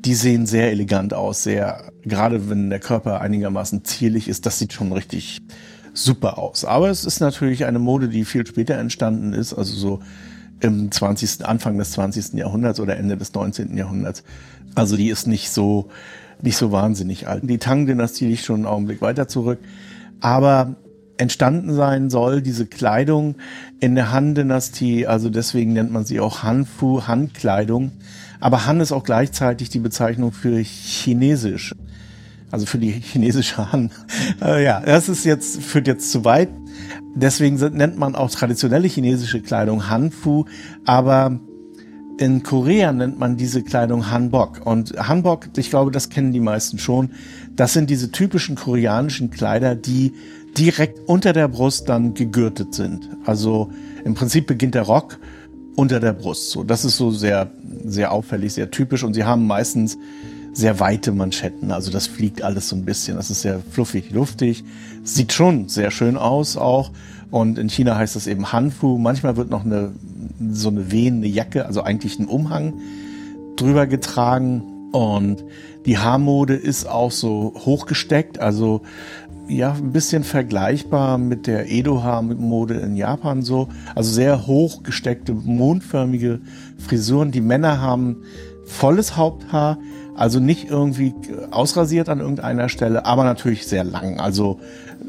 die 0.06 0.13
sehen 0.13 0.46
sehr 0.46 0.72
elegant 0.72 1.13
aus, 1.13 1.44
sehr, 1.44 1.91
gerade 2.04 2.50
wenn 2.50 2.70
der 2.70 2.80
Körper 2.80 3.22
einigermaßen 3.22 3.84
zierlich 3.84 4.28
ist, 4.28 4.46
das 4.46 4.60
sieht 4.60 4.72
schon 4.72 4.91
richtig 4.91 5.41
super 5.94 6.38
aus. 6.38 6.63
Aber 6.63 6.89
es 6.89 7.06
ist 7.06 7.20
natürlich 7.20 7.65
eine 7.65 7.80
Mode, 7.80 8.08
die 8.08 8.24
viel 8.24 8.46
später 8.46 8.76
entstanden 8.76 9.34
ist, 9.34 9.54
also 9.54 9.74
so 9.74 10.00
im 10.60 10.91
20., 10.91 11.46
Anfang 11.46 11.78
des 11.78 11.91
20. 11.91 12.34
Jahrhunderts 12.34 12.80
oder 12.80 12.98
Ende 12.98 13.18
des 13.18 13.34
19. 13.34 13.76
Jahrhunderts. 13.76 14.24
Also 14.76 14.96
die 14.96 15.10
ist 15.10 15.28
nicht 15.28 15.50
so, 15.50 15.89
nicht 16.41 16.58
so 16.58 16.72
wahnsinnig 16.72 17.28
alt. 17.28 17.44
Die 17.50 17.58
Tang-Dynastie 17.58 18.28
liegt 18.28 18.46
schon 18.46 18.58
einen 18.58 18.65
Augenblick 18.65 19.02
weiter 19.02 19.28
zurück. 19.28 19.60
Aber 20.22 20.76
entstanden 21.17 21.73
sein 21.73 22.10
soll 22.10 22.41
diese 22.41 22.65
Kleidung 22.65 23.36
in 23.80 23.95
der 23.95 24.12
Han-Dynastie, 24.12 25.08
also 25.08 25.30
deswegen 25.30 25.73
nennt 25.73 25.91
man 25.91 26.06
sie 26.06 26.19
auch 26.19 26.43
Hanfu, 26.43 27.08
Handkleidung. 27.08 27.91
Aber 28.39 28.65
Han 28.65 28.82
ist 28.82 28.91
auch 28.91 29.04
gleichzeitig 29.04 29.69
die 29.69 29.80
Bezeichnung 29.80 30.32
für 30.32 30.58
chinesisch. 30.60 31.73
Also 32.51 32.65
für 32.65 32.78
die 32.78 32.91
chinesische 32.91 33.71
Han. 33.71 33.91
äh, 34.41 34.63
ja, 34.63 34.82
das 34.82 35.10
ist 35.10 35.25
jetzt, 35.25 35.62
führt 35.62 35.88
jetzt 35.88 36.12
zu 36.12 36.25
weit. 36.25 36.49
Deswegen 37.15 37.56
nennt 37.75 37.97
man 37.97 38.15
auch 38.15 38.30
traditionelle 38.30 38.88
chinesische 38.88 39.41
Kleidung 39.41 39.89
Hanfu, 39.89 40.45
aber 40.86 41.39
in 42.17 42.43
Korea 42.43 42.93
nennt 42.93 43.19
man 43.19 43.38
diese 43.38 43.63
Kleidung 43.63 44.10
Hanbok. 44.10 44.65
Und 44.65 44.97
Hanbok, 44.97 45.49
ich 45.58 45.69
glaube, 45.69 45.91
das 45.91 46.10
kennen 46.10 46.32
die 46.32 46.39
meisten 46.39 46.80
schon. 46.80 47.12
Das 47.56 47.73
sind 47.73 47.89
diese 47.89 48.12
typischen 48.12 48.56
koreanischen 48.56 49.32
Kleider, 49.32 49.75
die 49.75 50.13
direkt 50.58 51.00
unter 51.08 51.34
der 51.34 51.48
Brust 51.48 51.89
dann 51.89 52.13
gegürtet 52.13 52.74
sind. 52.74 53.10
Also 53.26 53.70
im 54.04 54.13
Prinzip 54.13 54.48
beginnt 54.48 54.76
der 54.76 54.84
Rock 54.84 55.20
unter 55.76 56.00
der 56.00 56.13
Brust. 56.13 56.52
So, 56.52 56.63
das 56.63 56.86
ist 56.86 56.98
so 56.98 57.12
sehr, 57.12 57.52
sehr 57.84 58.12
auffällig, 58.12 58.54
sehr 58.54 58.72
typisch. 58.72 59.04
Und 59.04 59.13
sie 59.13 59.24
haben 59.24 59.46
meistens 59.48 59.98
sehr 60.54 60.80
weite 60.80 61.12
Manschetten. 61.12 61.72
Also 61.72 61.91
das 61.91 62.08
fliegt 62.08 62.41
alles 62.41 62.70
so 62.70 62.76
ein 62.76 62.86
bisschen. 62.86 63.18
Das 63.18 63.30
ist 63.30 63.41
sehr 63.41 63.60
fluffig, 63.72 64.12
luftig. 64.12 64.63
Sieht 65.04 65.34
schon 65.34 65.68
sehr 65.68 65.91
schön 65.91 66.18
aus 66.18 66.56
auch. 66.56 66.91
Und 67.30 67.60
in 67.60 67.70
China 67.70 67.98
heißt 67.98 68.15
das 68.15 68.28
eben 68.28 68.54
Hanfu. 68.54 68.98
Manchmal 68.98 69.36
wird 69.36 69.50
noch 69.50 69.65
eine, 69.65 69.91
so 70.52 70.70
eine 70.70 70.91
wehende 70.91 71.28
Jacke, 71.28 71.65
also 71.65 71.82
eigentlich 71.82 72.20
ein 72.20 72.28
Umhang 72.28 72.76
drüber 73.58 73.86
getragen. 73.88 74.63
Und 74.94 75.44
die 75.86 75.98
Haarmode 75.98 76.56
ist 76.56 76.88
auch 76.88 77.12
so 77.12 77.54
hochgesteckt. 77.65 78.39
Also 78.39 78.82
ja, 79.47 79.73
ein 79.73 79.91
bisschen 79.91 80.23
vergleichbar 80.23 81.17
mit 81.17 81.47
der 81.47 81.71
Edo-Haar-Mode 81.71 82.75
in 82.75 82.95
Japan 82.95 83.41
so. 83.41 83.67
Also 83.93 84.12
sehr 84.12 84.47
hochgesteckte, 84.47 85.34
mondförmige 85.34 86.39
Frisuren. 86.77 87.31
Die 87.31 87.41
Männer 87.41 87.79
haben 87.79 88.17
volles 88.65 89.15
Haupthaar, 89.15 89.77
Also 90.15 90.39
nicht 90.39 90.69
irgendwie 90.69 91.13
ausrasiert 91.51 92.08
an 92.08 92.21
irgendeiner 92.21 92.69
Stelle, 92.69 93.05
aber 93.05 93.25
natürlich 93.25 93.67
sehr 93.67 93.84
lang. 93.84 94.17
Also 94.19 94.62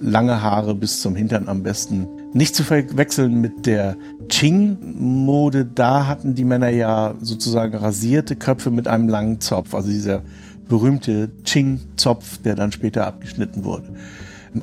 lange 0.02 0.42
Haare 0.42 0.74
bis 0.74 1.00
zum 1.00 1.14
Hintern 1.14 1.48
am 1.48 1.62
besten. 1.62 2.08
Nicht 2.32 2.56
zu 2.56 2.64
verwechseln 2.64 3.40
mit 3.40 3.66
der 3.66 3.96
Ching-Mode. 4.28 5.64
Da 5.64 6.08
hatten 6.08 6.34
die 6.34 6.44
Männer 6.44 6.70
ja 6.70 7.14
sozusagen 7.20 7.76
rasierte 7.76 8.34
Köpfe 8.34 8.72
mit 8.72 8.88
einem 8.88 9.08
langen 9.08 9.40
Zopf. 9.40 9.74
Also 9.74 9.88
dieser 9.88 10.22
berühmte 10.68 11.30
Ching-Zopf, 11.44 12.38
der 12.38 12.56
dann 12.56 12.72
später 12.72 13.06
abgeschnitten 13.06 13.64
wurde. 13.64 13.94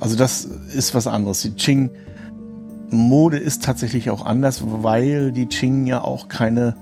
Also 0.02 0.16
das 0.16 0.46
ist 0.46 0.94
was 0.96 1.08
anderes. 1.08 1.42
Die 1.42 1.56
Ching-Mode 1.56 3.38
ist 3.38 3.64
tatsächlich 3.64 4.10
auch 4.10 4.26
anders, 4.26 4.64
weil 4.66 5.32
die 5.32 5.48
Ching 5.48 5.86
ja 5.86 6.02
auch 6.02 6.28
keine 6.28 6.76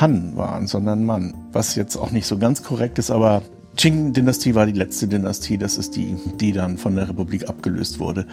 Han 0.00 0.36
waren, 0.36 0.66
sondern 0.66 1.04
Mann. 1.04 1.34
Was 1.52 1.74
jetzt 1.74 1.96
auch 1.96 2.10
nicht 2.10 2.26
so 2.26 2.38
ganz 2.38 2.62
korrekt 2.62 2.98
ist, 2.98 3.10
aber 3.10 3.42
Qing-Dynastie 3.76 4.54
war 4.54 4.66
die 4.66 4.72
letzte 4.72 5.08
Dynastie. 5.08 5.58
Das 5.58 5.76
ist 5.76 5.96
die, 5.96 6.16
die 6.40 6.52
dann 6.52 6.78
von 6.78 6.94
der 6.94 7.08
Republik 7.08 7.48
abgelöst 7.48 7.98
wurde. 7.98 8.26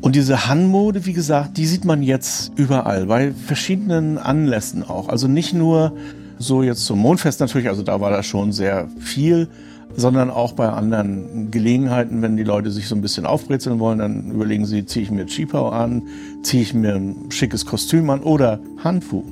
Und 0.00 0.14
diese 0.14 0.46
Han-Mode, 0.46 1.06
wie 1.06 1.12
gesagt, 1.12 1.56
die 1.56 1.66
sieht 1.66 1.84
man 1.84 2.02
jetzt 2.02 2.52
überall, 2.56 3.06
bei 3.06 3.32
verschiedenen 3.32 4.18
Anlässen 4.18 4.82
auch. 4.82 5.08
Also 5.08 5.26
nicht 5.26 5.52
nur 5.52 5.96
so 6.38 6.62
jetzt 6.62 6.84
zum 6.84 6.98
Mondfest 6.98 7.40
natürlich, 7.40 7.68
also 7.68 7.82
da 7.82 8.00
war 8.00 8.10
das 8.10 8.26
schon 8.26 8.52
sehr 8.52 8.88
viel, 8.98 9.48
sondern 9.96 10.30
auch 10.30 10.52
bei 10.52 10.68
anderen 10.68 11.50
Gelegenheiten, 11.50 12.22
wenn 12.22 12.36
die 12.36 12.42
Leute 12.42 12.70
sich 12.70 12.86
so 12.86 12.94
ein 12.94 13.00
bisschen 13.00 13.26
aufbrezeln 13.26 13.78
wollen, 13.78 13.98
dann 13.98 14.30
überlegen 14.30 14.66
sie, 14.66 14.84
ziehe 14.84 15.04
ich 15.04 15.10
mir 15.10 15.26
Chipau 15.26 15.70
an, 15.70 16.02
ziehe 16.42 16.62
ich 16.62 16.74
mir 16.74 16.94
ein 16.94 17.30
schickes 17.30 17.64
Kostüm 17.64 18.10
an 18.10 18.20
oder 18.20 18.60
Hanfu. 18.84 19.24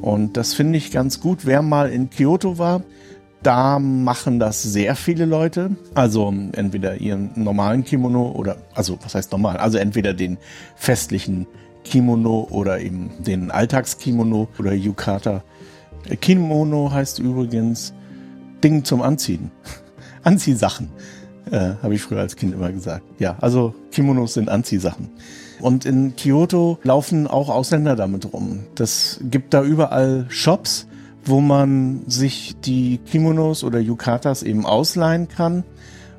Und 0.00 0.36
das 0.36 0.52
finde 0.52 0.76
ich 0.76 0.90
ganz 0.90 1.20
gut. 1.20 1.46
Wer 1.46 1.62
mal 1.62 1.90
in 1.90 2.10
Kyoto 2.10 2.58
war, 2.58 2.82
da 3.42 3.78
machen 3.78 4.38
das 4.38 4.62
sehr 4.62 4.96
viele 4.96 5.24
Leute. 5.24 5.76
Also 5.94 6.32
entweder 6.52 6.96
ihren 6.96 7.30
normalen 7.36 7.84
Kimono 7.84 8.32
oder, 8.32 8.56
also 8.74 8.98
was 9.02 9.14
heißt 9.14 9.32
normal? 9.32 9.56
Also 9.56 9.78
entweder 9.78 10.12
den 10.12 10.38
festlichen 10.76 11.46
Kimono 11.84 12.46
oder 12.50 12.80
eben 12.80 13.10
den 13.20 13.50
Alltagskimono 13.50 14.48
oder 14.58 14.72
Yukata. 14.72 15.42
Kimono 16.20 16.90
heißt 16.90 17.18
übrigens 17.18 17.94
Ding 18.62 18.84
zum 18.84 19.02
Anziehen. 19.02 19.50
Anziehsachen, 20.24 20.90
äh, 21.50 21.74
habe 21.82 21.94
ich 21.94 22.02
früher 22.02 22.20
als 22.20 22.36
Kind 22.36 22.54
immer 22.54 22.72
gesagt. 22.72 23.04
Ja, 23.18 23.36
also 23.40 23.74
Kimonos 23.92 24.34
sind 24.34 24.48
Anziehsachen. 24.48 25.10
Und 25.60 25.84
in 25.84 26.16
Kyoto 26.16 26.78
laufen 26.82 27.26
auch 27.26 27.48
Ausländer 27.48 27.96
damit 27.96 28.32
rum. 28.32 28.60
Das 28.74 29.20
gibt 29.22 29.54
da 29.54 29.62
überall 29.62 30.26
Shops, 30.28 30.86
wo 31.24 31.40
man 31.40 32.02
sich 32.06 32.54
die 32.64 32.98
Kimonos 32.98 33.64
oder 33.64 33.78
Yukatas 33.78 34.42
eben 34.42 34.66
ausleihen 34.66 35.28
kann. 35.28 35.64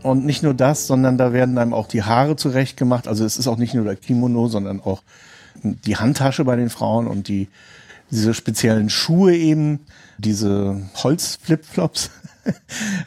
Und 0.01 0.25
nicht 0.25 0.43
nur 0.43 0.53
das, 0.53 0.87
sondern 0.87 1.17
da 1.17 1.33
werden 1.33 1.57
einem 1.57 1.73
auch 1.73 1.87
die 1.87 2.03
Haare 2.03 2.35
zurecht 2.35 2.77
gemacht. 2.77 3.07
Also 3.07 3.25
es 3.25 3.37
ist 3.37 3.47
auch 3.47 3.57
nicht 3.57 3.73
nur 3.73 3.85
der 3.85 3.95
Kimono, 3.95 4.47
sondern 4.47 4.79
auch 4.79 5.01
die 5.63 5.97
Handtasche 5.97 6.45
bei 6.45 6.55
den 6.55 6.69
Frauen 6.69 7.07
und 7.07 7.27
die 7.27 7.47
diese 8.11 8.33
speziellen 8.33 8.89
Schuhe 8.89 9.35
eben, 9.35 9.79
diese 10.17 10.81
Holzflipflops. 10.95 12.11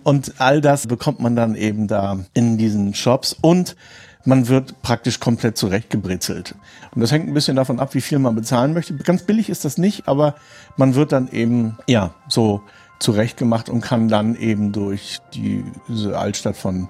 Und 0.02 0.34
all 0.38 0.60
das 0.60 0.86
bekommt 0.86 1.20
man 1.20 1.36
dann 1.36 1.54
eben 1.54 1.86
da 1.88 2.18
in 2.34 2.58
diesen 2.58 2.94
Shops. 2.94 3.36
Und 3.40 3.76
man 4.24 4.48
wird 4.48 4.82
praktisch 4.82 5.20
komplett 5.20 5.56
zurechtgebritzelt. 5.56 6.54
Und 6.94 7.00
das 7.00 7.12
hängt 7.12 7.28
ein 7.28 7.34
bisschen 7.34 7.56
davon 7.56 7.80
ab, 7.80 7.94
wie 7.94 8.00
viel 8.00 8.18
man 8.18 8.34
bezahlen 8.34 8.74
möchte. 8.74 8.94
Ganz 8.96 9.22
billig 9.22 9.48
ist 9.48 9.64
das 9.64 9.78
nicht, 9.78 10.08
aber 10.08 10.34
man 10.76 10.94
wird 10.94 11.12
dann 11.12 11.28
eben, 11.28 11.78
ja, 11.86 12.14
so 12.28 12.62
zurechtgemacht 12.98 13.68
und 13.68 13.80
kann 13.80 14.08
dann 14.08 14.34
eben 14.34 14.72
durch 14.72 15.18
die, 15.32 15.64
diese 15.88 16.18
Altstadt 16.18 16.56
von 16.56 16.88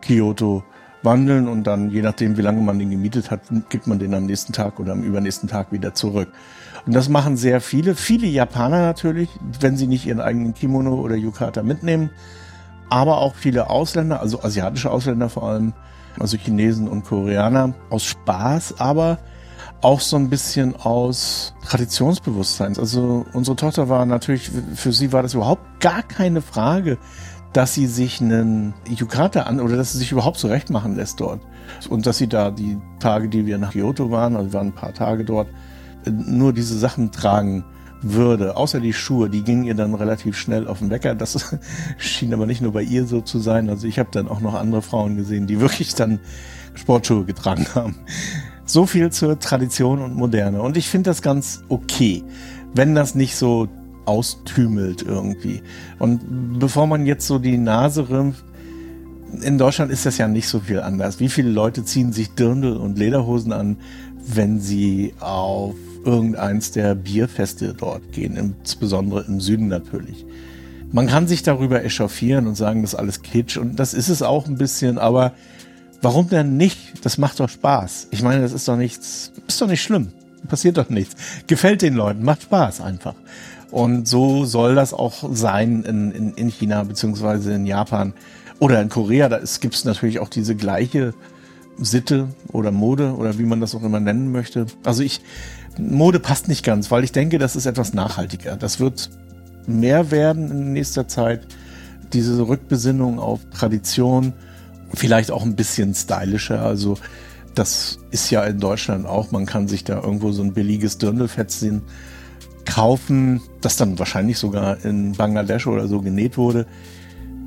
Kyoto 0.00 0.62
wandeln 1.06 1.48
und 1.48 1.64
dann, 1.64 1.88
je 1.88 2.02
nachdem, 2.02 2.36
wie 2.36 2.42
lange 2.42 2.60
man 2.60 2.78
den 2.78 2.90
gemietet 2.90 3.30
hat, 3.30 3.40
gibt 3.70 3.86
man 3.86 3.98
den 3.98 4.12
am 4.12 4.26
nächsten 4.26 4.52
Tag 4.52 4.78
oder 4.78 4.92
am 4.92 5.02
übernächsten 5.02 5.48
Tag 5.48 5.72
wieder 5.72 5.94
zurück. 5.94 6.28
Und 6.84 6.94
das 6.94 7.08
machen 7.08 7.38
sehr 7.38 7.62
viele, 7.62 7.94
viele 7.94 8.26
Japaner 8.26 8.82
natürlich, 8.82 9.30
wenn 9.60 9.78
sie 9.78 9.86
nicht 9.86 10.04
ihren 10.04 10.20
eigenen 10.20 10.52
Kimono 10.52 10.96
oder 10.96 11.16
Yukata 11.16 11.62
mitnehmen, 11.62 12.10
aber 12.90 13.18
auch 13.18 13.34
viele 13.34 13.70
Ausländer, 13.70 14.20
also 14.20 14.42
asiatische 14.42 14.90
Ausländer 14.90 15.30
vor 15.30 15.44
allem, 15.44 15.72
also 16.20 16.36
Chinesen 16.36 16.88
und 16.88 17.04
Koreaner, 17.04 17.74
aus 17.88 18.04
Spaß, 18.04 18.78
aber 18.78 19.18
auch 19.82 20.00
so 20.00 20.16
ein 20.16 20.30
bisschen 20.30 20.76
aus 20.76 21.54
Traditionsbewusstsein. 21.64 22.76
Also 22.78 23.26
unsere 23.32 23.56
Tochter 23.56 23.88
war 23.88 24.06
natürlich, 24.06 24.50
für 24.74 24.92
sie 24.92 25.12
war 25.12 25.22
das 25.22 25.34
überhaupt 25.34 25.80
gar 25.80 26.02
keine 26.02 26.40
Frage, 26.40 26.98
dass 27.56 27.72
sie 27.72 27.86
sich 27.86 28.20
einen 28.20 28.74
Yukata 28.86 29.44
an 29.44 29.60
oder 29.60 29.78
dass 29.78 29.92
sie 29.92 29.98
sich 29.98 30.12
überhaupt 30.12 30.38
zurecht 30.38 30.68
machen 30.68 30.94
lässt 30.94 31.20
dort. 31.20 31.40
Und 31.88 32.04
dass 32.04 32.18
sie 32.18 32.28
da 32.28 32.50
die 32.50 32.76
Tage, 33.00 33.30
die 33.30 33.46
wir 33.46 33.56
nach 33.56 33.72
Kyoto 33.72 34.10
waren, 34.10 34.36
also 34.36 34.50
wir 34.50 34.58
waren 34.58 34.66
ein 34.66 34.74
paar 34.74 34.92
Tage 34.92 35.24
dort, 35.24 35.48
nur 36.04 36.52
diese 36.52 36.78
Sachen 36.78 37.12
tragen 37.12 37.64
würde, 38.02 38.58
außer 38.58 38.78
die 38.78 38.92
Schuhe, 38.92 39.30
die 39.30 39.42
gingen 39.42 39.64
ihr 39.64 39.74
dann 39.74 39.94
relativ 39.94 40.36
schnell 40.36 40.68
auf 40.68 40.80
den 40.80 40.90
Wecker. 40.90 41.14
Das 41.14 41.56
schien 41.96 42.34
aber 42.34 42.44
nicht 42.44 42.60
nur 42.60 42.74
bei 42.74 42.82
ihr 42.82 43.06
so 43.06 43.22
zu 43.22 43.38
sein. 43.38 43.70
Also 43.70 43.86
ich 43.86 43.98
habe 43.98 44.10
dann 44.12 44.28
auch 44.28 44.40
noch 44.40 44.52
andere 44.52 44.82
Frauen 44.82 45.16
gesehen, 45.16 45.46
die 45.46 45.58
wirklich 45.58 45.94
dann 45.94 46.20
Sportschuhe 46.74 47.24
getragen 47.24 47.66
haben. 47.74 47.96
So 48.66 48.84
viel 48.84 49.10
zur 49.10 49.38
Tradition 49.38 50.02
und 50.02 50.14
Moderne. 50.14 50.60
Und 50.60 50.76
ich 50.76 50.90
finde 50.90 51.08
das 51.08 51.22
ganz 51.22 51.62
okay, 51.70 52.22
wenn 52.74 52.94
das 52.94 53.14
nicht 53.14 53.34
so 53.34 53.66
austümelt 54.06 55.02
irgendwie. 55.02 55.62
Und 55.98 56.58
bevor 56.58 56.86
man 56.86 57.06
jetzt 57.06 57.26
so 57.26 57.38
die 57.38 57.58
Nase 57.58 58.08
rümpft, 58.08 58.44
in 59.42 59.58
Deutschland 59.58 59.90
ist 59.90 60.06
das 60.06 60.18
ja 60.18 60.28
nicht 60.28 60.48
so 60.48 60.60
viel 60.60 60.80
anders. 60.80 61.20
Wie 61.20 61.28
viele 61.28 61.50
Leute 61.50 61.84
ziehen 61.84 62.12
sich 62.12 62.30
Dirndl 62.30 62.76
und 62.76 62.98
Lederhosen 62.98 63.52
an, 63.52 63.76
wenn 64.26 64.60
sie 64.60 65.14
auf 65.20 65.74
irgendeins 66.04 66.70
der 66.70 66.94
Bierfeste 66.94 67.74
dort 67.74 68.12
gehen, 68.12 68.36
insbesondere 68.36 69.24
im 69.26 69.40
Süden 69.40 69.68
natürlich. 69.68 70.24
Man 70.92 71.08
kann 71.08 71.26
sich 71.26 71.42
darüber 71.42 71.84
echauffieren 71.84 72.46
und 72.46 72.54
sagen, 72.54 72.82
das 72.82 72.92
ist 72.92 72.98
alles 72.98 73.22
Kitsch 73.22 73.56
und 73.56 73.76
das 73.76 73.92
ist 73.92 74.08
es 74.08 74.22
auch 74.22 74.46
ein 74.46 74.56
bisschen, 74.56 74.98
aber 74.98 75.32
warum 76.00 76.28
denn 76.28 76.56
nicht? 76.56 77.04
Das 77.04 77.18
macht 77.18 77.40
doch 77.40 77.48
Spaß. 77.48 78.08
Ich 78.12 78.22
meine, 78.22 78.40
das 78.40 78.52
ist 78.52 78.68
doch 78.68 78.76
nichts, 78.76 79.32
ist 79.48 79.60
doch 79.60 79.66
nicht 79.66 79.82
schlimm. 79.82 80.12
Passiert 80.48 80.76
doch 80.76 80.88
nichts. 80.90 81.16
Gefällt 81.48 81.82
den 81.82 81.94
Leuten, 81.94 82.22
macht 82.22 82.42
Spaß 82.42 82.80
einfach. 82.80 83.14
Und 83.76 84.08
so 84.08 84.46
soll 84.46 84.74
das 84.74 84.94
auch 84.94 85.28
sein 85.34 85.82
in, 85.82 86.10
in, 86.10 86.32
in 86.32 86.48
China 86.48 86.82
beziehungsweise 86.84 87.52
in 87.52 87.66
Japan 87.66 88.14
oder 88.58 88.80
in 88.80 88.88
Korea. 88.88 89.28
Da 89.28 89.38
gibt 89.60 89.74
es 89.74 89.84
natürlich 89.84 90.18
auch 90.18 90.30
diese 90.30 90.56
gleiche 90.56 91.12
Sitte 91.76 92.28
oder 92.52 92.70
Mode 92.70 93.14
oder 93.14 93.38
wie 93.38 93.42
man 93.42 93.60
das 93.60 93.74
auch 93.74 93.82
immer 93.82 94.00
nennen 94.00 94.32
möchte. 94.32 94.64
Also 94.82 95.02
ich, 95.02 95.20
Mode 95.76 96.20
passt 96.20 96.48
nicht 96.48 96.64
ganz, 96.64 96.90
weil 96.90 97.04
ich 97.04 97.12
denke, 97.12 97.36
das 97.36 97.54
ist 97.54 97.66
etwas 97.66 97.92
nachhaltiger. 97.92 98.56
Das 98.56 98.80
wird 98.80 99.10
mehr 99.66 100.10
werden 100.10 100.50
in 100.50 100.72
nächster 100.72 101.06
Zeit. 101.06 101.46
Diese 102.14 102.48
Rückbesinnung 102.48 103.18
auf 103.18 103.40
Tradition, 103.50 104.32
vielleicht 104.94 105.30
auch 105.30 105.42
ein 105.42 105.54
bisschen 105.54 105.94
stylischer. 105.94 106.62
Also 106.62 106.96
das 107.54 107.98
ist 108.10 108.30
ja 108.30 108.42
in 108.44 108.58
Deutschland 108.58 109.04
auch. 109.04 109.32
Man 109.32 109.44
kann 109.44 109.68
sich 109.68 109.84
da 109.84 110.00
irgendwo 110.00 110.32
so 110.32 110.42
ein 110.42 110.54
billiges 110.54 110.96
Dirndlfetzchen 110.96 111.82
kaufen, 112.66 113.40
das 113.60 113.76
dann 113.76 113.98
wahrscheinlich 113.98 114.38
sogar 114.38 114.84
in 114.84 115.12
Bangladesch 115.12 115.66
oder 115.66 115.88
so 115.88 116.00
genäht 116.00 116.36
wurde. 116.36 116.66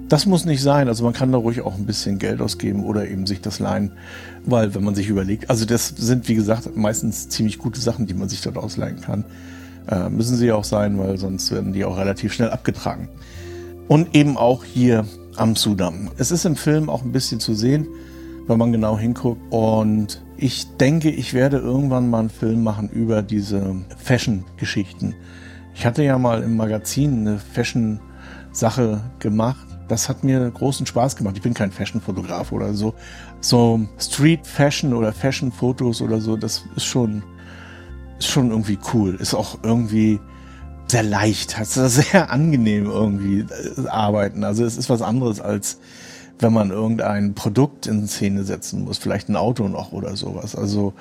Das 0.07 0.25
muss 0.25 0.45
nicht 0.45 0.63
sein. 0.63 0.87
Also 0.87 1.03
man 1.03 1.13
kann 1.13 1.31
da 1.31 1.37
ruhig 1.37 1.61
auch 1.61 1.75
ein 1.75 1.85
bisschen 1.85 2.17
Geld 2.17 2.41
ausgeben 2.41 2.83
oder 2.83 3.07
eben 3.07 3.27
sich 3.27 3.41
das 3.41 3.59
leihen. 3.59 3.91
Weil 4.43 4.73
wenn 4.73 4.83
man 4.83 4.95
sich 4.95 5.07
überlegt, 5.07 5.49
also 5.49 5.65
das 5.65 5.89
sind 5.89 6.27
wie 6.27 6.35
gesagt 6.35 6.75
meistens 6.75 7.29
ziemlich 7.29 7.59
gute 7.59 7.79
Sachen, 7.79 8.07
die 8.07 8.15
man 8.15 8.27
sich 8.27 8.41
dort 8.41 8.57
ausleihen 8.57 9.01
kann. 9.01 9.25
Äh, 9.87 10.09
müssen 10.09 10.35
sie 10.37 10.51
auch 10.51 10.63
sein, 10.63 10.97
weil 10.97 11.17
sonst 11.17 11.51
werden 11.51 11.73
die 11.73 11.85
auch 11.85 11.97
relativ 11.97 12.33
schnell 12.33 12.49
abgetragen. 12.49 13.09
Und 13.87 14.15
eben 14.15 14.37
auch 14.37 14.63
hier 14.63 15.05
am 15.35 15.55
Sudan. 15.55 16.09
Es 16.17 16.31
ist 16.31 16.45
im 16.45 16.55
Film 16.55 16.89
auch 16.89 17.03
ein 17.03 17.11
bisschen 17.11 17.39
zu 17.39 17.53
sehen, 17.53 17.87
wenn 18.49 18.57
man 18.57 18.71
genau 18.71 18.97
hinguckt. 18.97 19.41
Und 19.51 20.21
ich 20.35 20.75
denke, 20.77 21.09
ich 21.09 21.33
werde 21.33 21.57
irgendwann 21.57 22.09
mal 22.09 22.19
einen 22.19 22.29
Film 22.29 22.63
machen 22.63 22.89
über 22.89 23.21
diese 23.21 23.75
Fashion-Geschichten. 23.97 25.15
Ich 25.73 25.85
hatte 25.85 26.03
ja 26.03 26.17
mal 26.17 26.43
im 26.43 26.57
Magazin 26.57 27.19
eine 27.21 27.39
Fashion-Sache 27.39 29.01
gemacht 29.19 29.69
das 29.89 30.07
hat 30.07 30.23
mir 30.23 30.49
großen 30.49 30.85
Spaß 30.85 31.15
gemacht. 31.15 31.35
Ich 31.35 31.41
bin 31.41 31.53
kein 31.53 31.71
Fashion-Fotograf 31.71 32.51
oder 32.51 32.73
so. 32.73 32.93
So 33.41 33.81
Street-Fashion 33.99 34.93
oder 34.93 35.11
Fashion-Fotos 35.11 36.01
oder 36.01 36.21
so, 36.21 36.37
das 36.37 36.63
ist 36.75 36.85
schon, 36.85 37.23
ist 38.19 38.27
schon 38.27 38.51
irgendwie 38.51 38.77
cool. 38.93 39.15
Ist 39.15 39.33
auch 39.33 39.57
irgendwie 39.63 40.19
sehr 40.87 41.03
leicht, 41.03 41.57
hat 41.57 41.67
sehr 41.67 42.31
angenehm 42.31 42.85
irgendwie 42.85 43.39
äh, 43.39 43.87
arbeiten. 43.87 44.43
Also 44.43 44.63
es 44.63 44.77
ist 44.77 44.89
was 44.89 45.01
anderes 45.01 45.41
als 45.41 45.79
wenn 46.39 46.53
man 46.53 46.71
irgendein 46.71 47.33
Produkt 47.35 47.85
in 47.85 48.07
Szene 48.07 48.43
setzen 48.43 48.83
muss, 48.85 48.97
vielleicht 48.97 49.29
ein 49.29 49.35
Auto 49.35 49.67
noch 49.67 49.91
oder 49.91 50.15
sowas. 50.15 50.55
Also 50.55 50.93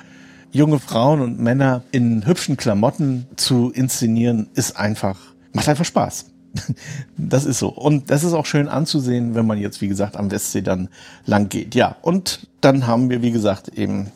junge 0.51 0.79
Frauen 0.79 1.21
und 1.21 1.39
Männer 1.39 1.83
in 1.91 2.25
hübschen 2.25 2.57
Klamotten 2.57 3.25
zu 3.35 3.71
inszenieren, 3.71 4.49
ist 4.53 4.77
einfach, 4.77 5.17
macht 5.53 5.69
einfach 5.69 5.85
Spaß. 5.85 6.25
das 7.17 7.45
ist 7.45 7.59
so. 7.59 7.69
Und 7.69 8.09
das 8.09 8.23
ist 8.23 8.33
auch 8.33 8.45
schön 8.45 8.67
anzusehen, 8.67 9.35
wenn 9.35 9.45
man 9.45 9.57
jetzt, 9.57 9.81
wie 9.81 9.87
gesagt, 9.87 10.17
am 10.17 10.31
Westsee 10.31 10.61
dann 10.61 10.89
lang 11.25 11.49
geht. 11.49 11.75
Ja, 11.75 11.95
und 12.01 12.47
dann 12.61 12.87
haben 12.87 13.09
wir, 13.09 13.21
wie 13.21 13.31
gesagt, 13.31 13.69
eben 13.69 14.11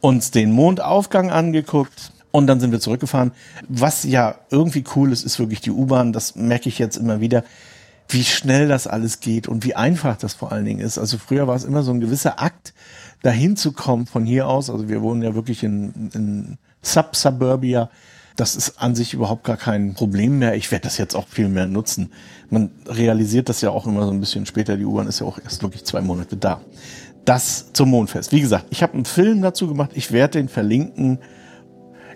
uns 0.00 0.30
den 0.30 0.52
Mondaufgang 0.52 1.30
angeguckt. 1.30 2.12
Und 2.30 2.46
dann 2.46 2.60
sind 2.60 2.72
wir 2.72 2.80
zurückgefahren. 2.80 3.32
Was 3.68 4.04
ja 4.04 4.36
irgendwie 4.50 4.84
cool 4.96 5.12
ist, 5.12 5.22
ist 5.22 5.38
wirklich 5.38 5.60
die 5.60 5.70
U-Bahn. 5.70 6.14
Das 6.14 6.34
merke 6.34 6.70
ich 6.70 6.78
jetzt 6.78 6.96
immer 6.96 7.20
wieder, 7.20 7.44
wie 8.08 8.24
schnell 8.24 8.68
das 8.68 8.86
alles 8.86 9.20
geht 9.20 9.48
und 9.48 9.64
wie 9.64 9.74
einfach 9.74 10.16
das 10.16 10.34
vor 10.34 10.52
allen 10.52 10.64
Dingen 10.64 10.80
ist. 10.80 10.98
Also 10.98 11.18
früher 11.18 11.46
war 11.46 11.56
es 11.56 11.64
immer 11.64 11.82
so 11.82 11.92
ein 11.92 12.00
gewisser 12.00 12.40
Akt, 12.40 12.74
dahin 13.22 13.56
zu 13.56 13.72
kommen 13.72 14.06
von 14.06 14.26
hier 14.26 14.46
aus. 14.48 14.70
Also 14.70 14.88
wir 14.88 15.02
wohnen 15.02 15.22
ja 15.22 15.34
wirklich 15.34 15.62
in, 15.62 16.10
in 16.12 16.58
Sub-Suburbia. 16.82 17.90
Das 18.36 18.56
ist 18.56 18.80
an 18.80 18.94
sich 18.94 19.14
überhaupt 19.14 19.44
gar 19.44 19.56
kein 19.56 19.94
Problem 19.94 20.38
mehr. 20.38 20.54
Ich 20.54 20.70
werde 20.70 20.84
das 20.84 20.98
jetzt 20.98 21.14
auch 21.14 21.28
viel 21.28 21.48
mehr 21.48 21.66
nutzen. 21.66 22.12
Man 22.50 22.70
realisiert 22.86 23.48
das 23.48 23.60
ja 23.60 23.70
auch 23.70 23.86
immer 23.86 24.04
so 24.06 24.10
ein 24.10 24.20
bisschen 24.20 24.46
später. 24.46 24.76
Die 24.76 24.84
U-Bahn 24.84 25.06
ist 25.06 25.20
ja 25.20 25.26
auch 25.26 25.38
erst 25.42 25.62
wirklich 25.62 25.84
zwei 25.84 26.00
Monate 26.00 26.36
da. 26.36 26.60
Das 27.24 27.72
zum 27.72 27.90
Mondfest. 27.90 28.32
Wie 28.32 28.40
gesagt, 28.40 28.66
ich 28.70 28.82
habe 28.82 28.94
einen 28.94 29.04
Film 29.04 29.42
dazu 29.42 29.68
gemacht. 29.68 29.90
Ich 29.94 30.12
werde 30.12 30.38
den 30.38 30.48
verlinken. 30.48 31.18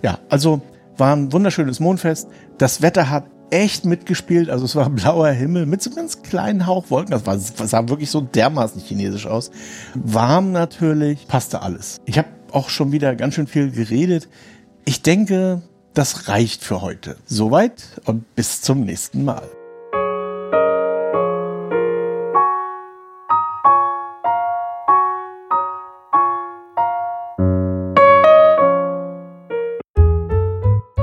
Ja, 0.02 0.18
also 0.28 0.62
war 0.96 1.14
ein 1.14 1.32
wunderschönes 1.32 1.80
Mondfest. 1.80 2.28
Das 2.58 2.82
Wetter 2.82 3.10
hat 3.10 3.24
echt 3.50 3.84
mitgespielt. 3.84 4.50
Also 4.50 4.64
es 4.64 4.76
war 4.76 4.88
blauer 4.90 5.30
Himmel 5.30 5.66
mit 5.66 5.82
so 5.82 5.90
ganz 5.90 6.22
kleinen 6.22 6.66
Hauch 6.66 6.90
Wolken. 6.90 7.10
Das, 7.10 7.26
war, 7.26 7.34
das 7.34 7.70
sah 7.70 7.88
wirklich 7.88 8.10
so 8.10 8.20
dermaßen 8.20 8.80
chinesisch 8.80 9.26
aus. 9.26 9.50
Warm 9.94 10.52
natürlich, 10.52 11.26
passte 11.28 11.62
alles. 11.62 11.98
Ich 12.04 12.18
habe 12.18 12.28
auch 12.52 12.68
schon 12.68 12.92
wieder 12.92 13.14
ganz 13.14 13.34
schön 13.34 13.46
viel 13.46 13.70
geredet. 13.70 14.28
Ich 14.84 15.02
denke, 15.02 15.62
das 15.94 16.28
reicht 16.28 16.62
für 16.62 16.82
heute. 16.82 17.16
Soweit 17.26 17.84
und 18.04 18.34
bis 18.34 18.62
zum 18.62 18.80
nächsten 18.80 19.24
Mal. 19.24 19.48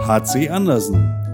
HC 0.06 0.49
Andersen. 0.49 1.23